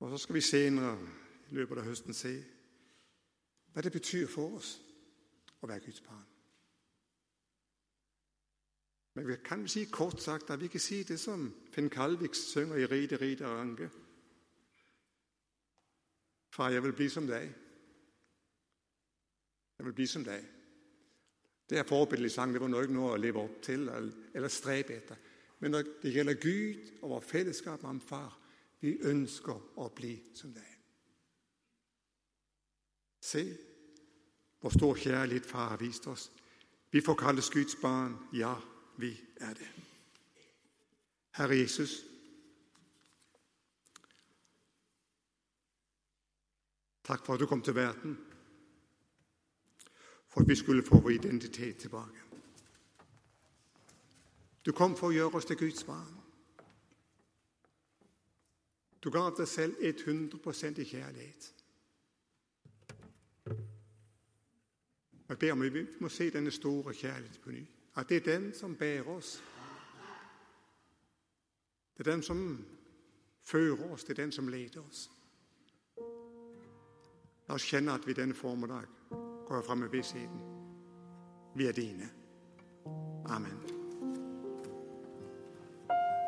Og 0.00 0.10
så 0.10 0.18
skal 0.18 0.34
vi 0.34 0.40
senere 0.40 1.08
i 1.50 1.54
løbet 1.54 1.78
af 1.78 1.84
høsten 1.84 2.14
se, 2.14 2.44
hvad 3.72 3.82
det 3.82 3.92
betyder 3.92 4.28
for 4.28 4.56
os 4.56 4.82
at 5.62 5.68
være 5.68 5.80
Guds 5.80 6.00
barn. 6.00 6.26
Men 9.14 9.28
vi 9.28 9.36
kan 9.44 9.68
sige 9.68 9.86
kort 9.86 10.22
sagt, 10.22 10.50
at 10.50 10.60
vi 10.60 10.66
kan 10.66 10.80
sige 10.80 11.04
det, 11.04 11.20
som 11.20 11.54
Finn 11.72 11.90
Kalvik 11.90 12.34
synger 12.34 12.76
i 12.76 12.86
Ride, 12.86 13.16
Ride 13.16 13.44
og 13.44 13.56
Ranke. 13.58 13.90
Far, 16.50 16.70
jeg 16.70 16.82
vil 16.82 16.92
blive 16.92 17.10
som 17.10 17.26
dig. 17.26 17.54
Jeg 19.82 19.86
vil 19.86 19.92
blive 19.92 20.08
som 20.08 20.24
dig. 20.24 20.44
Det 21.70 21.78
her 21.78 21.84
forbilledelig 21.84 22.30
sang, 22.30 22.52
det 22.52 22.60
var 22.60 22.68
nok 22.68 22.82
ikke 22.82 22.94
noget 22.94 23.14
at 23.14 23.20
leve 23.20 23.40
op 23.40 23.62
til 23.62 23.74
eller, 23.74 24.10
eller 24.34 24.48
stræbe 24.48 24.92
efter. 24.92 25.14
Men 25.58 25.70
når 25.70 25.82
det 26.02 26.12
gælder 26.12 26.34
Gud 26.34 26.98
og 27.02 27.10
vores 27.10 27.24
fællesskab 27.24 27.82
med 27.82 27.86
ham, 27.86 28.00
far, 28.00 28.38
vi 28.80 28.88
ønsker 28.88 29.84
at 29.84 29.92
blive 29.92 30.18
som 30.34 30.52
dig. 30.52 30.76
Se, 33.20 33.58
hvor 34.60 34.70
stor 34.70 34.94
kærlighed 34.94 35.44
far 35.44 35.68
har 35.68 35.76
vist 35.76 36.06
os. 36.06 36.32
Vi 36.90 37.00
får 37.00 37.14
kaldes 37.14 37.50
Guds 37.50 37.76
barn. 37.82 38.16
Ja, 38.32 38.54
vi 38.98 39.20
er 39.36 39.54
det. 39.54 39.70
Herre 41.36 41.56
Jesus, 41.56 42.04
tak 47.04 47.26
for 47.26 47.34
at 47.34 47.40
du 47.40 47.46
kom 47.46 47.62
til 47.62 47.74
verden, 47.74 48.31
for 50.32 50.40
at 50.40 50.48
vi 50.48 50.54
skulle 50.54 50.82
få 50.82 51.00
vores 51.00 51.14
identitet 51.14 51.76
tilbage. 51.76 52.06
Du 54.66 54.72
kom 54.72 54.96
for 54.96 55.08
at 55.08 55.14
gøre 55.14 55.28
os 55.28 55.44
til 55.44 55.56
Guds 55.56 55.84
barn. 55.84 56.14
Du 59.02 59.10
gav 59.10 59.34
dig 59.36 59.48
selv 59.48 59.76
100% 59.76 60.80
i 60.80 60.84
kærlighed. 60.84 61.42
Jeg 65.28 65.38
beder 65.38 65.52
om, 65.52 65.62
at 65.62 65.74
vi 65.74 65.86
må 66.00 66.08
se 66.08 66.30
denne 66.30 66.50
store 66.50 66.94
kærlighed 66.94 67.38
på 67.42 67.50
ny. 67.50 67.66
At 67.96 68.08
det 68.08 68.16
er 68.16 68.38
den, 68.38 68.54
som 68.54 68.76
bærer 68.76 69.04
os. 69.04 69.44
Det 71.98 72.06
er 72.06 72.10
den, 72.10 72.22
som 72.22 72.66
fører 73.42 73.92
os. 73.92 74.04
Det 74.04 74.18
er 74.18 74.22
den, 74.22 74.32
som 74.32 74.48
leder 74.48 74.80
os. 74.80 75.10
Lad 77.48 77.54
os 77.54 77.64
kende, 77.64 77.92
at 77.92 78.06
vi 78.06 78.12
denne 78.12 78.34
formiddag 78.34 78.82
går 79.52 79.62
frem 79.62 79.78
med 79.78 79.88
vidsheden. 79.88 80.40
Vi 81.54 81.66
er 81.66 81.72
dine. 81.72 82.08
Amen. 83.28 83.58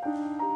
thank 0.04 0.42
you 0.42 0.53